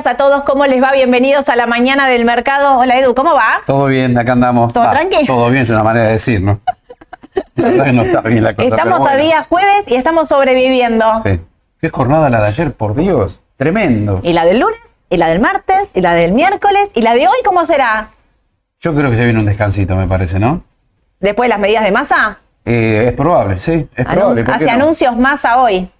[0.00, 0.92] Días a todos, ¿cómo les va?
[0.92, 2.78] Bienvenidos a la mañana del mercado.
[2.78, 3.60] Hola Edu, ¿cómo va?
[3.66, 4.72] Todo bien, acá andamos.
[4.72, 5.26] ¿Todo tranqui?
[5.26, 6.58] Todo bien, es una manera de decir, ¿no?
[7.56, 8.66] La verdad que no está bien la cosa.
[8.68, 9.22] Estamos pero a bueno.
[9.22, 11.04] día jueves y estamos sobreviviendo.
[11.26, 11.38] Sí.
[11.82, 13.40] Qué jornada la de ayer, por Dios.
[13.58, 14.20] Tremendo.
[14.22, 17.28] Y la del lunes, y la del martes, y la del miércoles, y la de
[17.28, 18.08] hoy, ¿cómo será?
[18.80, 20.62] Yo creo que se viene un descansito, me parece, ¿no?
[21.18, 22.38] Después de las medidas de masa.
[22.64, 24.44] Eh, es probable, sí, es Anun- probable.
[24.44, 24.82] ¿por qué hace no?
[24.82, 25.90] anuncios masa hoy.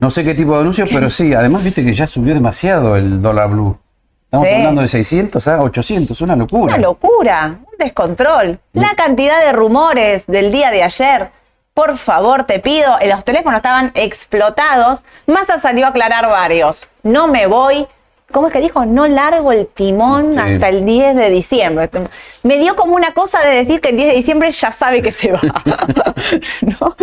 [0.00, 1.34] No sé qué tipo de anuncios, pero sí.
[1.34, 3.76] Además, viste que ya subió demasiado el dólar blue.
[4.26, 4.54] Estamos Sí.
[4.54, 6.74] hablando de 600 a 800, una locura.
[6.74, 8.60] Una locura, un descontrol.
[8.74, 11.30] La cantidad de rumores del día de ayer.
[11.74, 15.02] Por favor, te pido, los teléfonos estaban explotados.
[15.26, 16.86] Massa salió a aclarar varios.
[17.02, 17.86] No me voy.
[18.30, 18.84] ¿Cómo es que dijo?
[18.84, 20.38] No largo el timón Sí.
[20.38, 21.88] hasta el 10 de diciembre.
[22.42, 25.12] Me dio como una cosa de decir que el 10 de diciembre ya sabe que
[25.12, 25.40] se va.
[26.60, 26.96] ¿No?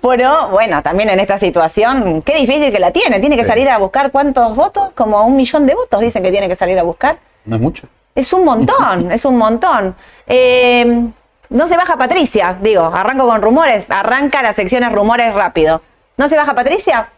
[0.00, 3.20] Pero bueno, también en esta situación, qué difícil que la tiene.
[3.20, 3.48] Tiene que Sí.
[3.48, 6.78] salir a buscar cuántos votos, como un millón de votos dicen que tiene que salir
[6.78, 7.18] a buscar.
[7.44, 7.86] ¿No es mucho?
[8.14, 9.94] Es un montón, es un montón.
[10.26, 11.02] Eh,
[11.50, 15.82] no se baja Patricia, digo, arranco con rumores, arranca las secciones rumores rápido.
[16.16, 17.08] ¿No se baja Patricia?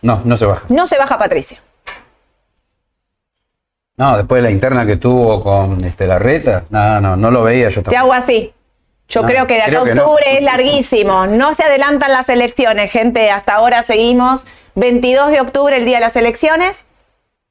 [0.00, 0.64] No, no se baja.
[0.70, 1.58] No se baja Patricia.
[3.98, 7.42] No, después de la interna que tuvo con este, la reta, no, no, no lo
[7.42, 7.98] veía yo Te tampoco.
[7.98, 8.52] hago así.
[9.08, 10.02] Yo No, creo que de acá a no.
[10.02, 11.26] octubre es larguísimo.
[11.26, 13.30] No se adelantan las elecciones, gente.
[13.30, 14.46] Hasta ahora seguimos.
[14.76, 16.86] 22 de octubre, el día de las elecciones.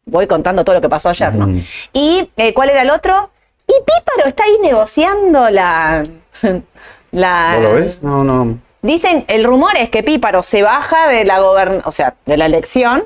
[0.05, 1.49] Voy contando todo lo que pasó ayer, ¿no?
[1.91, 3.29] ¿Y eh, cuál era el otro?
[3.67, 6.03] Y Píparo está ahí negociando la.
[7.11, 8.03] la ¿Vos lo ves?
[8.03, 8.57] No, no.
[8.81, 12.45] Dicen, el rumor es que Píparo se baja de la gobern o sea, de la
[12.45, 13.03] elección.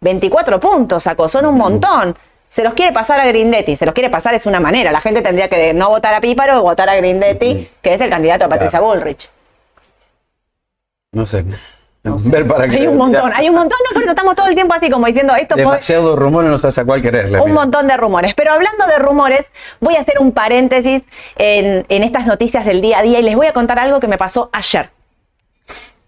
[0.00, 2.16] 24 puntos sacó, son un montón.
[2.48, 4.90] Se los quiere pasar a Grindetti, se los quiere pasar es una manera.
[4.90, 8.46] La gente tendría que no votar a Píparo, votar a Grindetti, que es el candidato
[8.46, 9.28] a Patricia Bullrich.
[11.12, 11.44] No sé.
[12.04, 12.88] Ver para Hay creer.
[12.88, 15.34] un montón, hay un montón, no, por eso estamos todo el tiempo así como diciendo
[15.34, 15.56] esto.
[15.56, 17.38] puede- Demasiado rumores no sabes a cuál quererle.
[17.38, 17.54] un mira.
[17.60, 18.34] montón de rumores.
[18.34, 21.02] Pero hablando de rumores, voy a hacer un paréntesis
[21.36, 24.08] en, en estas noticias del día a día y les voy a contar algo que
[24.08, 24.88] me pasó ayer.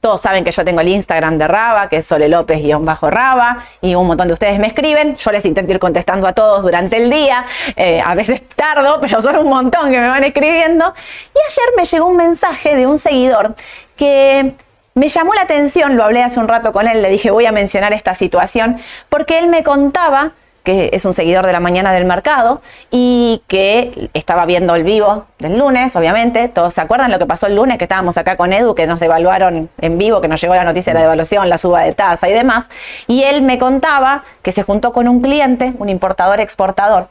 [0.00, 4.06] Todos saben que yo tengo el Instagram de Raba, que es Sole López-Raba, y un
[4.06, 5.14] montón de ustedes me escriben.
[5.16, 7.44] Yo les intento ir contestando a todos durante el día.
[7.76, 10.94] eh, a veces tardo, pero son un montón que me van escribiendo.
[11.34, 13.54] Y ayer me llegó un mensaje de un seguidor
[13.96, 14.54] que
[14.94, 17.52] me llamó la atención, lo hablé hace un rato con él, le dije voy a
[17.52, 22.04] mencionar esta situación, porque él me contaba que es un seguidor de la mañana del
[22.04, 22.60] mercado
[22.90, 26.48] y que estaba viendo el vivo del lunes, obviamente.
[26.48, 29.00] Todos se acuerdan lo que pasó el lunes, que estábamos acá con Edu, que nos
[29.00, 32.28] devaluaron en vivo, que nos llegó la noticia de la devaluación, la suba de tasa
[32.28, 32.68] y demás.
[33.06, 37.08] Y él me contaba que se juntó con un cliente, un importador exportador,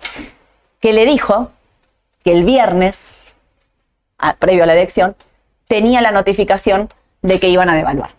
[0.80, 1.52] que le dijo
[2.24, 3.08] que el viernes,
[4.38, 5.16] previo a la elección,
[5.68, 6.90] tenía la notificación
[7.22, 8.12] de que iban a devaluar.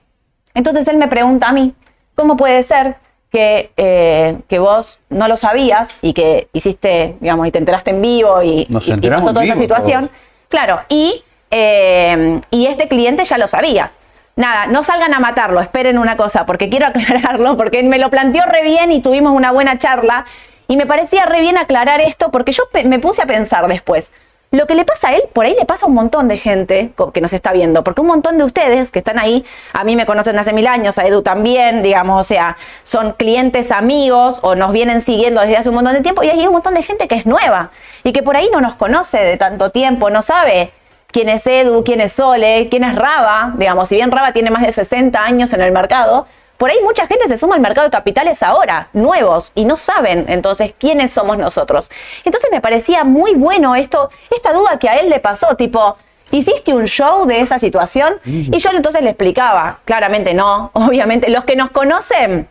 [0.55, 1.75] Entonces él me pregunta a mí,
[2.15, 2.97] ¿cómo puede ser
[3.31, 8.03] que, eh, que vos no lo sabías y que hiciste, digamos, y te enteraste en
[8.03, 10.09] vivo y, Nos y- pasó toda esa situación?
[10.09, 10.19] todos.
[10.49, 13.93] Claro, y, eh, y este cliente ya lo sabía.
[14.37, 18.45] Nada, no salgan a matarlo, esperen una cosa, porque quiero aclararlo, porque me lo planteó
[18.47, 20.25] re bien y tuvimos una buena charla.
[20.67, 24.13] Y me parecía re bien aclarar esto, porque yo me puse a pensar después.
[24.53, 26.91] Lo que le pasa a él, por ahí le pasa a un montón de gente
[27.15, 30.07] que nos está viendo, porque un montón de ustedes que están ahí, a mí me
[30.07, 34.73] conocen hace mil años, a Edu también, digamos, o sea, son clientes amigos o nos
[34.73, 37.15] vienen siguiendo desde hace un montón de tiempo y hay un montón de gente que
[37.15, 37.71] es nueva
[38.03, 40.73] y que por ahí no nos conoce de tanto tiempo, no sabe
[41.13, 44.63] quién es Edu, quién es Sole, quién es Raba, digamos, si bien Raba tiene más
[44.63, 46.27] de 60 años en el mercado,
[46.61, 50.27] por ahí mucha gente se suma al mercado de capitales ahora, nuevos, y no saben
[50.29, 51.91] entonces quiénes somos nosotros.
[52.23, 55.97] Entonces me parecía muy bueno esto, esta duda que a él le pasó, tipo,
[56.31, 58.17] ¿hiciste un show de esa situación?
[58.27, 62.47] Y yo entonces le explicaba, claramente no, obviamente, los que nos conocen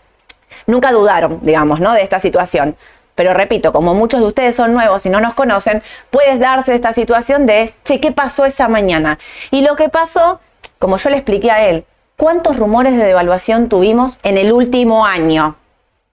[0.65, 1.93] nunca dudaron, digamos, ¿no?
[1.93, 2.75] De esta situación.
[3.13, 6.93] Pero repito, como muchos de ustedes son nuevos y no nos conocen, puedes darse esta
[6.93, 9.19] situación de, che, ¿qué pasó esa mañana?
[9.51, 10.39] Y lo que pasó,
[10.79, 11.85] como yo le expliqué a él,
[12.19, 15.55] ¿cuántos rumores de devaluación tuvimos en el último año?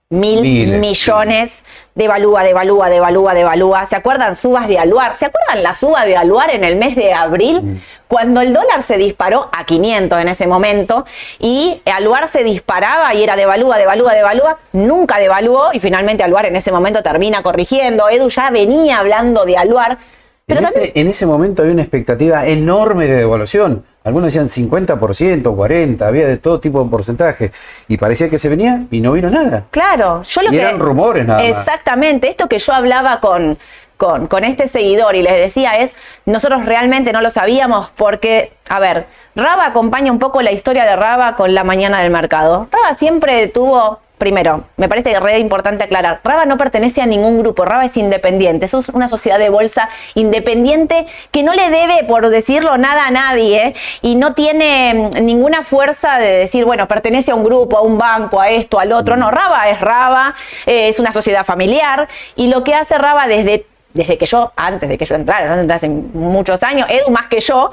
[0.09, 1.63] Mil Miles, millones
[1.93, 3.85] devalúa, devalúa, devalúa, devalúa.
[3.87, 5.17] ¿Se acuerdan subas de Aluar?
[5.17, 7.81] ¿Se acuerdan la suba de Aluar en el mes de abril?
[8.07, 11.03] Cuando el dólar se disparó a 500 en ese momento
[11.39, 16.55] y Aluar se disparaba y era devalúa, devalúa, devalúa, nunca devaluó y finalmente Aluar en
[16.55, 18.07] ese momento termina corrigiendo.
[18.07, 19.97] Edu ya venía hablando de Aluar.
[20.45, 23.83] Pero en, también- ese, en ese momento había una expectativa enorme de devaluación.
[24.07, 27.51] Algunos decían 50%, 40%, había de todo tipo de porcentaje.
[27.89, 29.65] Y parecía que se venía y no vino nada.
[29.69, 30.61] Claro, yo lo Y que.
[30.61, 31.49] eran rumores nada más.
[31.49, 33.57] Exactamente, esto que yo hablaba con,
[33.97, 35.93] con, con este seguidor y les decía es,
[36.25, 40.95] nosotros realmente no lo sabíamos porque, a ver, Raba acompaña un poco la historia de
[40.95, 42.69] Raba con la mañana del mercado.
[42.71, 47.65] Raba siempre tuvo primero, me parece re importante aclarar, Raba no pertenece a ningún grupo,
[47.65, 52.77] Raba es independiente, es una sociedad de bolsa independiente que no le debe, por decirlo,
[52.77, 57.43] nada a nadie y no tiene mm, ninguna fuerza de decir, bueno, pertenece a un
[57.43, 60.35] grupo, a un banco, a esto, al otro, no, Raba es Raba,
[60.65, 64.87] eh, es una sociedad familiar y lo que hace Raba desde desde que yo, antes
[64.87, 65.73] de que yo entrara, ¿no?
[65.73, 67.71] hace muchos años, Edu más que yo,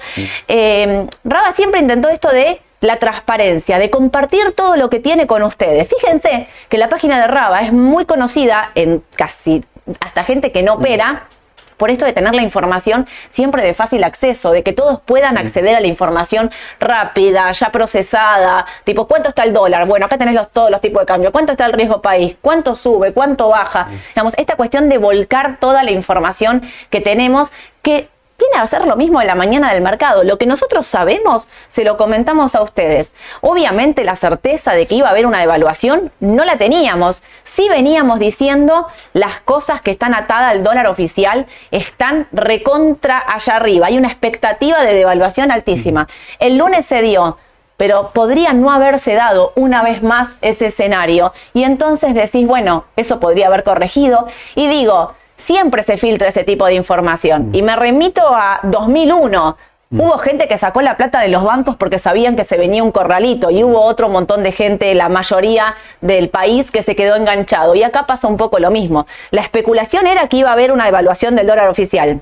[0.48, 5.42] eh, Raba siempre intentó esto de la transparencia, de compartir todo lo que tiene con
[5.42, 5.88] ustedes.
[5.88, 9.64] Fíjense que la página de Raba es muy conocida en casi
[10.00, 11.28] hasta gente que no opera
[11.76, 15.74] por esto de tener la información siempre de fácil acceso, de que todos puedan acceder
[15.74, 19.86] a la información rápida, ya procesada, tipo, ¿cuánto está el dólar?
[19.86, 22.36] Bueno, acá tenés todos los tipos de cambio, ¿cuánto está el riesgo país?
[22.40, 23.12] ¿Cuánto sube?
[23.12, 23.88] ¿Cuánto baja?
[24.14, 27.50] Digamos, esta cuestión de volcar toda la información que tenemos,
[27.82, 28.08] que
[28.38, 30.24] viene a hacer lo mismo en la mañana del mercado.
[30.24, 33.12] Lo que nosotros sabemos, se lo comentamos a ustedes.
[33.40, 37.22] Obviamente la certeza de que iba a haber una devaluación no la teníamos.
[37.44, 43.86] Sí veníamos diciendo las cosas que están atadas al dólar oficial están recontra allá arriba.
[43.86, 46.08] Hay una expectativa de devaluación altísima.
[46.38, 47.38] El lunes se dio
[47.76, 51.32] pero podría no haberse dado una vez más ese escenario.
[51.54, 54.28] Y entonces decís, bueno, eso podría haber corregido.
[54.54, 57.50] Y digo, siempre se filtra ese tipo de información.
[57.50, 57.54] Mm.
[57.54, 59.56] Y me remito a 2001.
[59.90, 60.00] Mm.
[60.00, 62.92] Hubo gente que sacó la plata de los bancos porque sabían que se venía un
[62.92, 67.74] corralito y hubo otro montón de gente, la mayoría del país, que se quedó enganchado.
[67.74, 69.06] Y acá pasa un poco lo mismo.
[69.30, 72.20] La especulación era que iba a haber una evaluación del dólar oficial.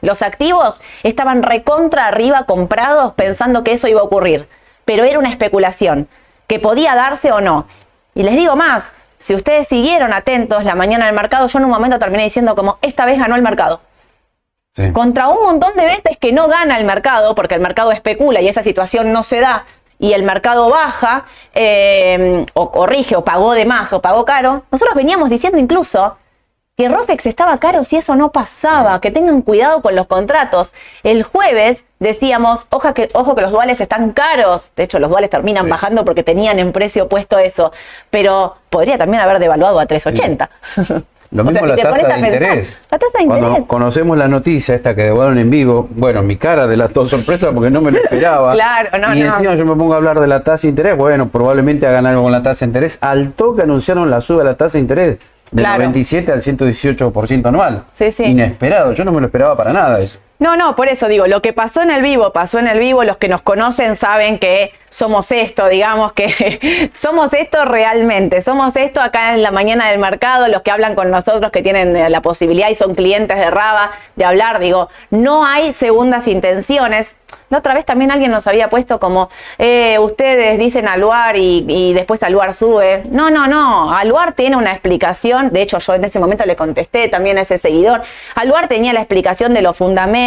[0.00, 4.48] Los activos estaban recontra arriba comprados pensando que eso iba a ocurrir.
[4.84, 6.08] Pero era una especulación,
[6.46, 7.66] que podía darse o no.
[8.14, 11.70] Y les digo más, si ustedes siguieron atentos la mañana del mercado, yo en un
[11.70, 13.80] momento terminé diciendo como, esta vez ganó el mercado.
[14.92, 18.48] Contra un montón de veces que no gana el mercado, porque el mercado especula y
[18.48, 19.66] esa situación no se da,
[19.98, 21.24] y el mercado baja,
[21.54, 26.16] eh, o corrige, o pagó de más, o pagó caro, nosotros veníamos diciendo incluso
[26.80, 30.72] que Rofex estaba caro si eso no pasaba, que tengan cuidado con los contratos.
[31.02, 35.28] El jueves decíamos, ojo que, ojo que los duales están caros, de hecho los duales
[35.28, 37.70] terminan bajando porque tenían en precio puesto eso,
[38.08, 40.48] pero podría también haber devaluado a 380.
[41.32, 42.74] Lo mismo la, tasa de interés.
[42.90, 43.44] la tasa de interés.
[43.44, 47.52] Cuando conocemos la noticia esta que devuelven en vivo, bueno, mi cara de la sorpresa
[47.52, 48.52] porque no me lo esperaba.
[48.54, 51.28] claro, no, y encima yo me pongo a hablar de la tasa de interés, bueno,
[51.28, 52.96] probablemente hagan algo con la tasa de interés.
[53.02, 55.18] Al toque anunciaron la suba de la tasa de interés.
[55.50, 57.84] Del 97 al 118% anual.
[57.92, 58.24] Sí, sí.
[58.24, 58.92] Inesperado.
[58.92, 60.18] Yo no me lo esperaba para nada eso.
[60.40, 63.04] No, no, por eso digo, lo que pasó en el vivo, pasó en el vivo,
[63.04, 69.02] los que nos conocen saben que somos esto, digamos que somos esto realmente, somos esto
[69.02, 72.22] acá en la mañana del mercado, los que hablan con nosotros que tienen eh, la
[72.22, 77.16] posibilidad y son clientes de Raba de hablar, digo, no hay segundas intenciones,
[77.48, 79.28] la otra vez también alguien nos había puesto como,
[79.58, 83.02] eh, ustedes dicen Aluar y, y después Aluar sube.
[83.10, 83.92] No, no, no.
[83.92, 85.50] Aluar tiene una explicación.
[85.50, 88.02] De hecho, yo en ese momento le contesté también a ese seguidor.
[88.36, 89.72] Aluar tenía la explicación de lo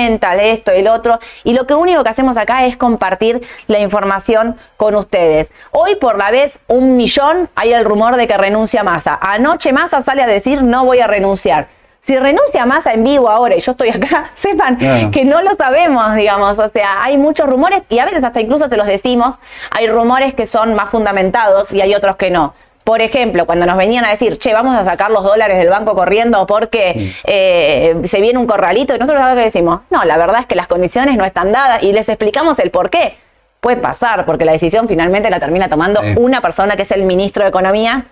[0.03, 1.19] fundamental, esto, el otro.
[1.43, 5.51] Y lo que único que hacemos acá es compartir la información con ustedes.
[5.72, 9.17] Hoy por la vez un millón hay el rumor de que renuncia Massa.
[9.22, 11.67] Anoche Massa sale a decir no voy a renunciar.
[12.00, 14.77] Si renuncia Massa en vivo ahora y yo estoy acá, sepan
[15.12, 16.60] que no lo sabemos, digamos.
[16.60, 19.39] O sea, hay muchos rumores y a veces hasta incluso se los decimos.
[19.72, 22.53] Hay rumores que son más fundamentados y hay otros que no.
[22.83, 25.95] Por ejemplo, cuando nos venían a decir, che, vamos a sacar los dólares del banco
[25.95, 30.47] corriendo porque eh, se viene un corralito, y nosotros ahora decimos, no, la verdad es
[30.47, 33.17] que las condiciones no están dadas y les explicamos el por qué.
[33.61, 37.43] Puede pasar, porque la decisión finalmente la termina tomando una persona que es el ministro
[37.43, 38.05] de Economía,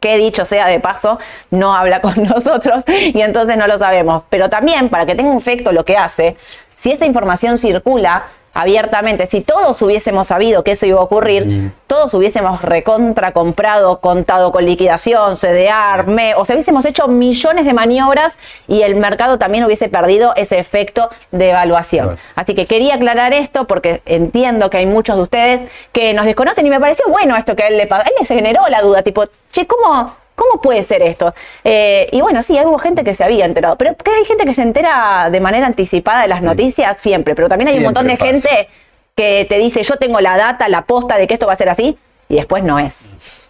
[0.00, 1.18] que dicho sea de paso,
[1.50, 4.24] no habla con nosotros y entonces no lo sabemos.
[4.30, 6.36] Pero también, para que tenga un efecto lo que hace,
[6.74, 8.24] si esa información circula,
[8.58, 9.26] abiertamente.
[9.26, 14.64] Si todos hubiésemos sabido que eso iba a ocurrir, todos hubiésemos recontra comprado, contado con
[14.66, 18.36] liquidación, CDR, ME, o sea, hubiésemos hecho millones de maniobras
[18.66, 22.16] y el mercado también hubiese perdido ese efecto de evaluación.
[22.34, 25.62] Así que quería aclarar esto porque entiendo que hay muchos de ustedes
[25.92, 28.02] que nos desconocen y me pareció bueno esto que él le pagó.
[28.06, 30.16] Él le generó la duda, tipo, che, ¿cómo?
[30.38, 31.34] ¿Cómo puede ser esto?
[31.64, 34.62] Eh, y bueno, sí, hubo gente que se había enterado, pero hay gente que se
[34.62, 38.68] entera de manera anticipada de las noticias siempre, pero también hay un montón de gente
[39.16, 41.68] que te dice, yo tengo la data, la posta de que esto va a ser
[41.68, 43.00] así, y después no es.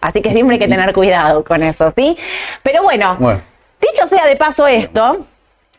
[0.01, 2.17] Así que siempre hay que tener cuidado con eso, ¿sí?
[2.63, 3.19] Pero bueno,
[3.79, 5.27] dicho sea de paso esto,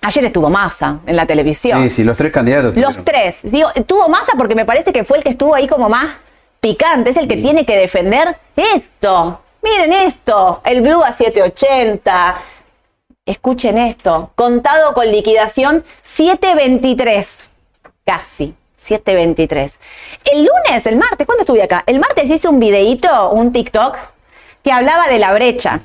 [0.02, 1.82] Ayer estuvo Massa en la televisión.
[1.82, 2.74] Sí, sí, los tres candidatos.
[2.74, 3.40] Los tres.
[3.42, 6.16] Digo, tuvo Massa porque me parece que fue el que estuvo ahí como más
[6.58, 9.42] picante, es el que tiene que defender esto.
[9.62, 12.40] Miren esto, el Blue a 780.
[13.26, 17.48] Escuchen esto, contado con liquidación 723.
[18.04, 18.54] Casi.
[18.80, 19.78] 723.
[20.32, 21.84] El lunes, el martes, ¿cuándo estuve acá?
[21.86, 23.98] El martes hice un videíto, un TikTok,
[24.64, 25.80] que hablaba de la brecha.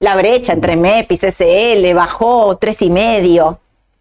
[0.00, 3.58] La brecha entre MEP y CCL bajó 3,5,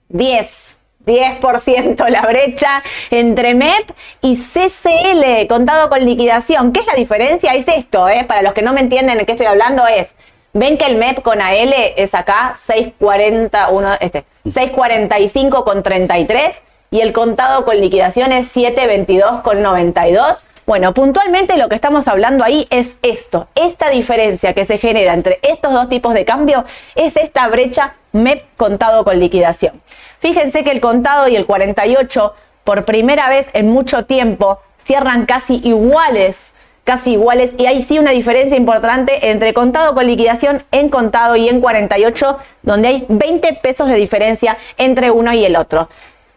[0.08, 0.77] 10.
[1.08, 3.90] 10% la brecha entre MEP
[4.22, 6.74] y CCL, contado con liquidación.
[6.74, 7.54] ¿Qué es la diferencia?
[7.54, 8.26] Es esto, ¿eh?
[8.28, 10.14] para los que no me entienden de qué estoy hablando, es,
[10.54, 16.62] ven que el MEP con AL es acá 640, uno, este, 645 con 33
[16.92, 20.44] y el contado con liquidación es 722 con 92.
[20.68, 25.40] Bueno, puntualmente lo que estamos hablando ahí es esto, esta diferencia que se genera entre
[25.42, 29.82] estos dos tipos de cambio es esta brecha MEP contado con liquidación.
[30.20, 32.34] Fíjense que el contado y el 48
[32.66, 36.52] por primera vez en mucho tiempo cierran casi iguales,
[36.84, 41.48] casi iguales y hay sí una diferencia importante entre contado con liquidación en contado y
[41.48, 45.88] en 48 donde hay 20 pesos de diferencia entre uno y el otro.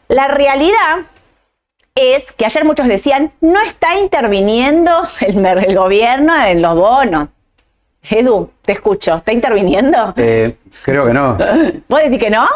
[0.06, 0.98] La realidad
[1.94, 7.28] es que ayer muchos decían, no está interviniendo el, gobierno en los bonos.
[8.02, 10.14] Edu, te escucho, ¿está interviniendo?
[10.16, 11.36] Eh, creo que no.
[11.88, 12.46] ¿Vos decís que no?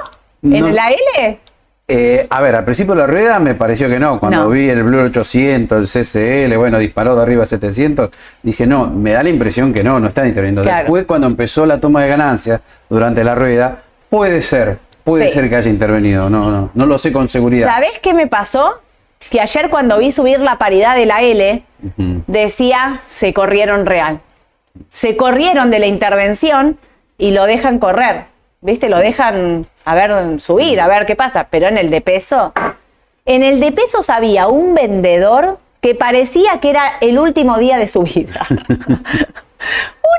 [0.42, 1.38] ¿En la L?
[1.86, 4.18] Eh, a ver, al principio de la rueda me pareció que no.
[4.18, 8.10] Cuando vi el Blue 800, el CCL, bueno, disparó de arriba a 700,
[8.42, 10.62] dije no, me da la impresión que no, no están interviniendo.
[10.62, 15.56] Después, cuando empezó la toma de ganancias durante la rueda, puede ser, puede ser que
[15.56, 16.30] haya intervenido.
[16.30, 17.68] No, no, no lo sé con seguridad.
[17.68, 18.80] ¿Sabés qué me pasó?
[19.30, 21.62] Que ayer cuando vi subir la paridad de la L,
[22.26, 24.20] decía se corrieron real.
[24.90, 26.78] Se corrieron de la intervención
[27.18, 28.26] y lo dejan correr.
[28.60, 28.88] ¿Viste?
[28.88, 31.46] Lo dejan a ver subir, a ver qué pasa.
[31.50, 32.52] Pero en el de peso,
[33.26, 37.88] en el de pesos había un vendedor que parecía que era el último día de
[37.88, 38.46] su vida.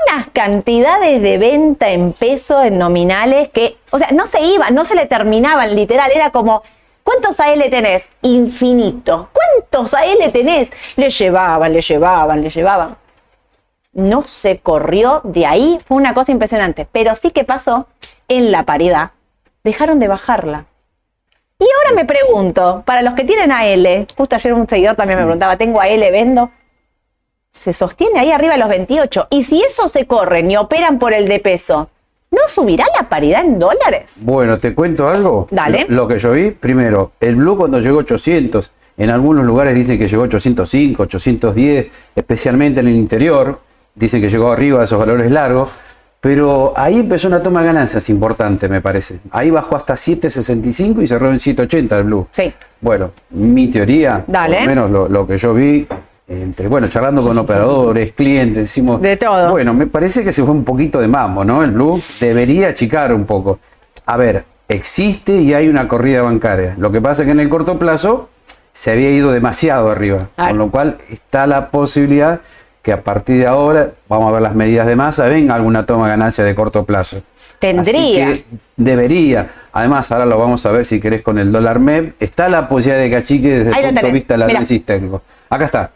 [0.06, 4.84] Unas cantidades de venta en peso, en nominales, que, o sea, no se iban, no
[4.84, 6.62] se le terminaban, literal, era como,
[7.06, 8.10] ¿cuántos AL tenés?
[8.20, 9.30] Infinito.
[9.32, 10.70] ¿Cuántos AL tenés?
[10.96, 12.96] Le llevaban, le llevaban, le llevaban.
[13.92, 16.86] No se corrió de ahí, fue una cosa impresionante.
[16.90, 17.86] Pero sí que pasó
[18.28, 19.12] en la paridad
[19.66, 20.66] dejaron de bajarla.
[21.58, 25.24] Y ahora me pregunto, para los que tienen AL, justo ayer un seguidor también me
[25.24, 25.26] mm.
[25.26, 26.50] preguntaba, ¿tengo AL, vendo?
[27.50, 29.28] Se sostiene ahí arriba de los 28.
[29.30, 31.90] Y si eso se corre y operan por el de peso,
[32.30, 34.18] ¿no subirá la paridad en dólares?
[34.22, 35.48] Bueno, te cuento algo.
[35.50, 35.86] Dale.
[35.88, 39.98] Lo, que yo vi, primero, el Blue cuando llegó a 800, en algunos lugares dicen
[39.98, 43.60] que llegó a 805, 810, especialmente en el interior,
[43.94, 45.70] dicen que llegó arriba de esos valores largos.
[46.20, 49.20] Pero ahí empezó una toma de ganancias importante, me parece.
[49.30, 52.26] Ahí bajó hasta 7.65 y cerró en 7.80 el Blue.
[52.32, 52.52] Sí.
[52.80, 54.56] Bueno, mi teoría, Dale.
[54.56, 55.86] por lo menos lo, que yo vi,
[56.28, 59.00] entre, bueno, charlando con operadores, clientes, decimos...
[59.00, 59.50] De todo.
[59.50, 61.62] Bueno, me parece que se fue un poquito de mambo, ¿no?
[61.62, 63.60] El Blue debería achicar un poco.
[64.06, 66.74] A ver, existe y hay una corrida bancaria.
[66.78, 68.28] Lo que pasa es que en el corto plazo
[68.72, 72.40] se había ido demasiado arriba, con lo cual está la posibilidad
[72.82, 76.06] que a partir de ahora, vamos a ver las medidas de masa, venga alguna toma
[76.06, 77.22] de ganancia de corto plazo.
[77.58, 78.38] Tendría.
[78.76, 79.48] debería.
[79.72, 82.14] Además, ahora lo vamos a ver si querés con el dólar MEP.
[82.20, 85.22] Está la posibilidad de que achique desde el punto de vista del análisis técnico.
[85.48, 85.90] Acá está.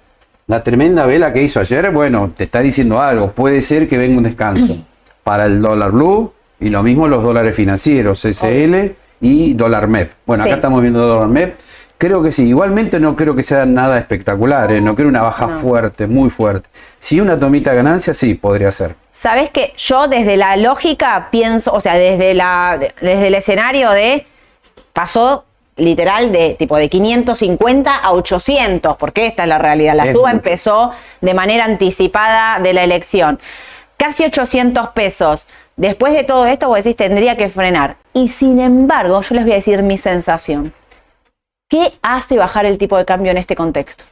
[0.51, 3.31] La tremenda vela que hizo ayer, bueno, te está diciendo algo.
[3.31, 4.79] Puede ser que venga un descanso
[5.23, 8.91] para el dólar blue y lo mismo los dólares financieros, CCL
[9.21, 10.11] y dólar MEP.
[10.27, 11.55] Bueno, acá estamos viendo dólar MEP
[11.99, 12.49] Creo que sí.
[12.49, 14.81] Igualmente no creo que sea nada espectacular, ¿eh?
[14.81, 16.69] no creo una baja fuerte, muy fuerte.
[16.99, 18.97] Si una tomita ganancia, sí, podría ser.
[19.13, 24.27] Sabes que yo desde la lógica pienso, o sea, desde, la, desde el escenario de
[24.95, 25.45] pasó
[25.81, 29.95] literal de tipo de 550 a 800, porque esta es la realidad.
[29.95, 33.41] La suba empezó de manera anticipada de la elección.
[33.97, 35.47] Casi 800 pesos.
[35.77, 37.97] Después de todo esto, vos decís, tendría que frenar.
[38.13, 40.73] Y sin embargo, yo les voy a decir mi sensación.
[41.69, 44.05] ¿Qué hace bajar el tipo de cambio en este contexto?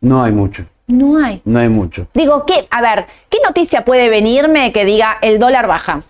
[0.00, 0.64] No hay mucho.
[0.86, 1.42] No hay.
[1.44, 2.06] No hay mucho.
[2.14, 2.66] Digo, ¿qué?
[2.70, 6.02] A ver, ¿qué noticia puede venirme que diga el dólar baja?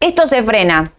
[0.00, 0.92] Esto se frena.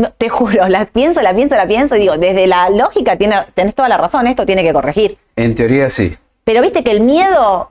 [0.00, 3.36] No, te juro, la pienso, la pienso, la pienso y digo, desde la lógica tiene,
[3.52, 5.18] tenés toda la razón, esto tiene que corregir.
[5.36, 6.16] En teoría sí.
[6.44, 7.70] Pero viste que el miedo...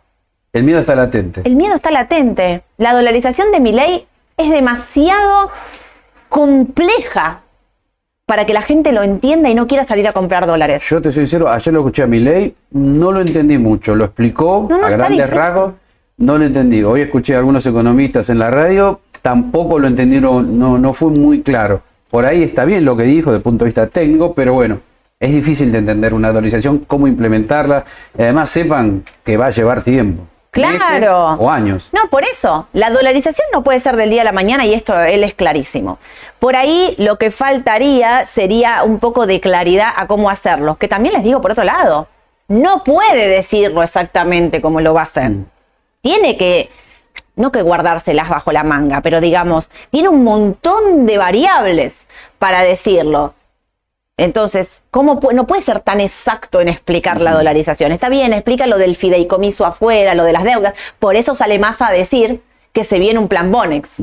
[0.53, 1.41] El miedo está latente.
[1.43, 2.61] El miedo está latente.
[2.77, 4.05] La dolarización de mi ley
[4.37, 5.51] es demasiado
[6.29, 7.41] compleja
[8.27, 10.87] para que la gente lo entienda y no quiera salir a comprar dólares.
[10.87, 14.05] Yo te soy sincero, ayer lo escuché a mi ley, no lo entendí mucho, lo
[14.05, 15.73] explicó a grandes rasgos,
[16.17, 16.83] no lo entendí.
[16.83, 21.41] Hoy escuché a algunos economistas en la radio, tampoco lo entendieron, no, no fue muy
[21.41, 21.81] claro.
[22.09, 24.79] Por ahí está bien lo que dijo desde el punto de vista técnico, pero bueno,
[25.19, 27.83] es difícil de entender una dolarización, cómo implementarla.
[28.17, 30.23] además sepan que va a llevar tiempo.
[30.51, 31.33] Claro.
[31.39, 31.89] o años.
[31.91, 32.67] No, por eso.
[32.73, 35.99] La dolarización no puede ser del día a la mañana y esto él es clarísimo.
[36.39, 40.75] Por ahí lo que faltaría sería un poco de claridad a cómo hacerlo.
[40.75, 42.07] Que también les digo por otro lado,
[42.47, 45.29] no puede decirlo exactamente cómo lo va a hacer.
[45.29, 45.45] Mm.
[46.01, 46.69] tiene que,
[47.39, 52.05] no que guardárselas bajo la manga, pero digamos, tiene un montón de variables
[52.37, 53.33] para decirlo.
[54.17, 57.93] Entonces, ¿cómo no puede ser tan exacto en explicar la dolarización?
[57.93, 60.73] Está bien, explica lo del fideicomiso afuera, lo de las deudas.
[60.99, 62.41] Por eso sale más a decir
[62.73, 64.01] que se viene un plan Bonex.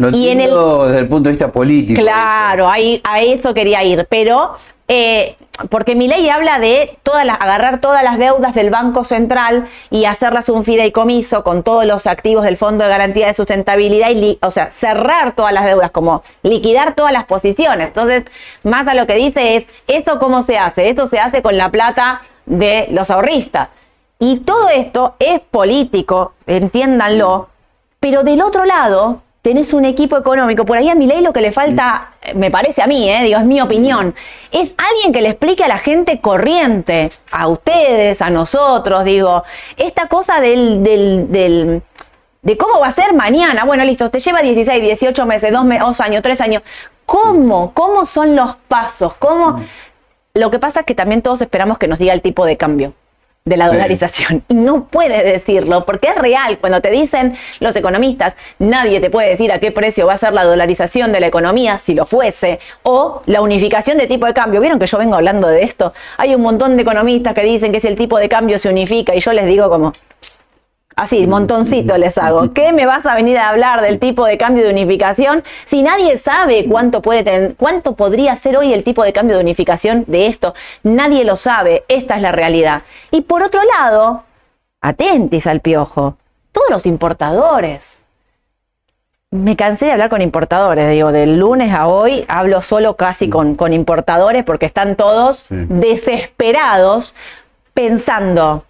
[0.00, 2.00] Lo y en el, desde el punto de vista político.
[2.00, 4.06] Claro, ahí, a eso quería ir.
[4.08, 4.54] Pero
[4.88, 5.36] eh,
[5.68, 10.06] porque mi ley habla de todas las, agarrar todas las deudas del Banco Central y
[10.06, 14.50] hacerlas un fideicomiso con todos los activos del Fondo de Garantía de Sustentabilidad, y o
[14.50, 17.88] sea, cerrar todas las deudas, como liquidar todas las posiciones.
[17.88, 18.24] Entonces,
[18.62, 20.88] más a lo que dice es, ¿esto cómo se hace?
[20.88, 23.68] Esto se hace con la plata de los ahorristas.
[24.18, 27.50] Y todo esto es político, entiéndanlo,
[28.00, 30.64] pero del otro lado, tenés un equipo económico.
[30.64, 33.38] Por ahí a mi ley lo que le falta, me parece a mí, eh, digo,
[33.38, 34.14] es mi opinión,
[34.50, 39.44] es alguien que le explique a la gente corriente, a ustedes, a nosotros, digo,
[39.76, 41.82] esta cosa del, del,
[42.42, 43.64] de cómo va a ser mañana.
[43.64, 46.62] Bueno, listo, te lleva 16, 18 meses, 2, años, 3 años.
[47.06, 47.72] ¿Cómo?
[47.72, 49.14] ¿Cómo son los pasos?
[49.14, 49.60] ¿Cómo?
[50.34, 52.94] Lo que pasa es que también todos esperamos que nos diga el tipo de cambio
[53.50, 54.44] de la dolarización.
[54.48, 56.58] Y no puedes decirlo porque es real.
[56.58, 60.32] Cuando te dicen los economistas, nadie te puede decir a qué precio va a ser
[60.32, 64.60] la dolarización de la economía si lo fuese, o la unificación de tipo de cambio.
[64.60, 65.92] ¿Vieron que yo vengo hablando de esto?
[66.16, 69.14] Hay un montón de economistas que dicen que si el tipo de cambio se unifica
[69.14, 69.92] y yo les digo como,
[71.00, 72.52] Así, montoncito les hago.
[72.52, 76.18] ¿Qué me vas a venir a hablar del tipo de cambio de unificación si nadie
[76.18, 80.26] sabe cuánto puede tener, cuánto podría ser hoy el tipo de cambio de unificación de
[80.26, 80.52] esto?
[80.82, 81.84] Nadie lo sabe.
[81.88, 82.82] Esta es la realidad.
[83.10, 84.24] Y por otro lado,
[84.82, 86.18] atentis al piojo.
[86.52, 88.02] Todos los importadores.
[89.30, 93.54] Me cansé de hablar con importadores, digo, del lunes a hoy hablo solo casi con,
[93.54, 97.14] con importadores porque están todos desesperados
[97.72, 98.64] pensando,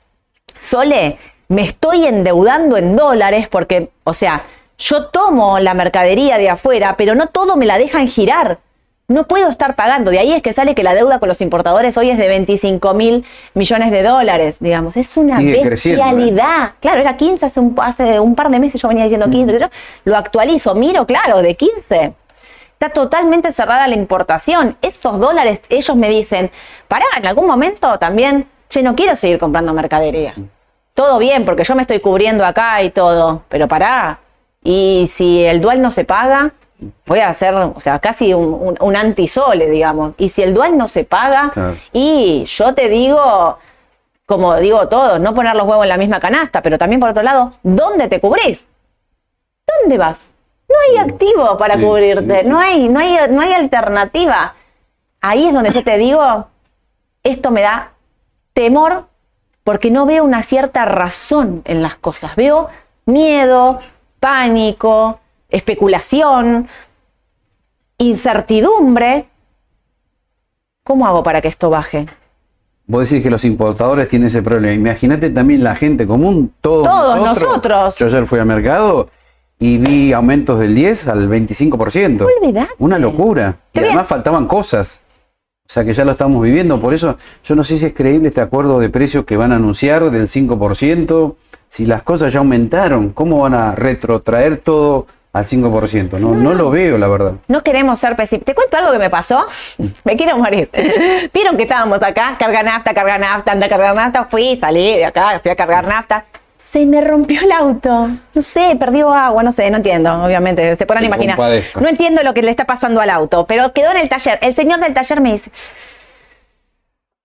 [0.60, 1.18] Sole,
[1.50, 4.44] me estoy endeudando en dólares porque, o sea,
[4.78, 8.60] yo tomo la mercadería de afuera, pero no todo me la dejan girar.
[9.08, 10.12] No puedo estar pagando.
[10.12, 12.94] De ahí es que sale que la deuda con los importadores hoy es de 25
[12.94, 14.96] mil millones de dólares, digamos.
[14.96, 15.60] Es una ¿eh?
[15.64, 16.74] bestialidad.
[16.78, 19.58] Claro, era 15 hace un, hace un, par de meses yo venía diciendo 15.
[19.58, 19.66] Yo
[20.04, 22.14] lo actualizo, miro, claro, de 15.
[22.74, 24.76] Está totalmente cerrada la importación.
[24.82, 26.52] Esos dólares, ellos me dicen,
[26.86, 30.32] pará, en algún momento también, che, no quiero seguir comprando mercadería
[30.94, 34.20] todo bien, porque yo me estoy cubriendo acá y todo, pero pará.
[34.62, 36.52] Y si el dual no se paga,
[37.06, 40.14] voy a hacer, o sea, casi un, un, antisole, digamos.
[40.18, 41.52] Y si el dual no se paga,
[41.92, 43.58] y yo te digo,
[44.26, 47.22] como digo todos, no poner los huevos en la misma canasta, pero también por otro
[47.22, 48.66] lado, ¿dónde te cubrís?
[49.66, 50.30] ¿Dónde vas?
[50.68, 54.54] No hay activo para cubrirte, No, hay, no, hay, no hay alternativa.
[55.20, 56.46] Ahí es donde yo te digo,
[57.24, 57.92] esto me da
[58.52, 59.09] temor
[59.64, 62.36] porque no veo una cierta razón en las cosas.
[62.36, 62.68] Veo
[63.06, 63.80] miedo,
[64.18, 66.68] pánico, especulación,
[67.98, 69.26] incertidumbre.
[70.84, 72.06] ¿Cómo hago para que esto baje?
[72.86, 74.74] Vos decís que los importadores tienen ese problema.
[74.74, 77.96] Imagínate también la gente común, todos, todos nosotros.
[77.98, 79.08] Yo ayer fui al mercado
[79.60, 82.26] y vi aumentos del 10 al 25%.
[82.26, 82.72] Olvidate.
[82.78, 83.56] Una locura.
[83.72, 84.98] y además faltaban cosas.
[85.70, 88.26] O sea que ya lo estamos viviendo, por eso yo no sé si es creíble
[88.26, 91.36] este acuerdo de precios que van a anunciar del 5%,
[91.68, 96.18] si las cosas ya aumentaron, ¿cómo van a retrotraer todo al 5%?
[96.18, 97.34] No, no, lo veo, la verdad.
[97.46, 98.46] No queremos ser pesimistas.
[98.46, 99.46] ¿Te cuento algo que me pasó?
[100.04, 100.68] me quiero morir.
[101.32, 105.04] Vieron que estábamos acá, carga nafta, carga nafta, anda a cargar nafta, fui, salí de
[105.04, 106.24] acá, fui a cargar nafta
[106.60, 108.08] se me rompió el auto.
[108.34, 110.76] No sé, perdió agua, no sé, no entiendo, obviamente.
[110.76, 111.38] Se pueden imaginar.
[111.38, 114.38] No entiendo lo que le está pasando al auto, pero quedó en el taller.
[114.42, 115.50] El señor del taller me dice,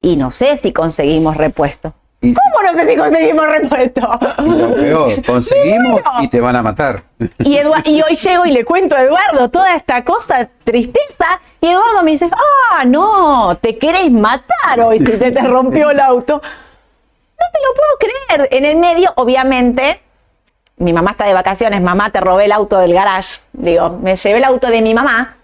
[0.02, 1.94] y no sé si conseguimos repuesto.
[2.22, 4.20] ¿Cómo no sé si conseguimos repuesto?
[4.76, 7.04] peor, conseguimos y te van a matar.
[7.40, 12.04] Y, y hoy llego y le cuento a Eduardo toda esta cosa, tristeza, y Eduardo
[12.04, 12.30] me dice,
[12.72, 16.42] ah, no, te querés matar hoy si te, te rompió el auto
[17.52, 18.54] te lo puedo creer.
[18.54, 20.02] En el medio, obviamente,
[20.78, 23.40] mi mamá está de vacaciones, mamá, te robé el auto del garage.
[23.54, 25.35] Digo, me llevé el auto de mi mamá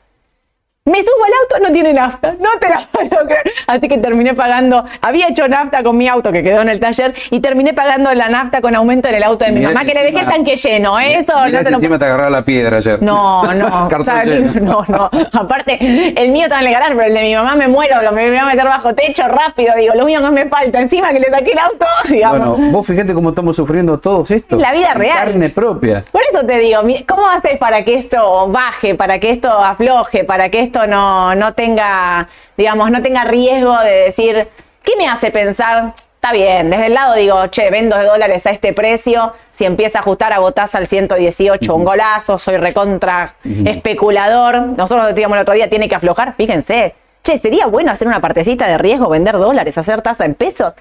[0.83, 3.51] me subo al auto, no tiene nafta, no te la puedo creer.
[3.67, 7.13] Así que terminé pagando, había hecho nafta con mi auto que quedó en el taller
[7.29, 10.01] y terminé pagando la nafta con aumento en el auto de mi mamá, que le
[10.05, 10.99] dejé el tanque lleno.
[10.99, 11.19] ¿eh?
[11.19, 11.77] Eso no te lo...
[11.77, 12.99] encima te agarraba la piedra ayer.
[12.99, 15.09] No, no, no, no.
[15.33, 18.27] Aparte, el mío estaba en el pero el de mi mamá me muero, lo me
[18.27, 19.75] voy a meter bajo techo rápido.
[19.77, 22.39] Digo, lo único que me falta, encima que le saqué el auto, digamos.
[22.39, 24.55] Bueno, vos fíjate cómo estamos sufriendo todos esto.
[24.55, 25.25] La vida real.
[25.25, 26.05] Carne propia.
[26.11, 30.49] Por eso te digo, ¿cómo haces para que esto baje, para que esto afloje, para
[30.49, 34.47] que esto no, no tenga, digamos, no tenga riesgo de decir,
[34.83, 35.93] ¿qué me hace pensar?
[36.15, 39.99] Está bien, desde el lado digo, che, vendo de dólares a este precio, si empieza
[39.99, 43.33] a ajustar a botas al 118, un golazo, soy recontra
[43.65, 44.61] especulador.
[44.77, 46.93] Nosotros decíamos el otro día, tiene que aflojar, fíjense.
[47.23, 50.73] Che, sería bueno hacer una partecita de riesgo, vender dólares, hacer tasa en pesos.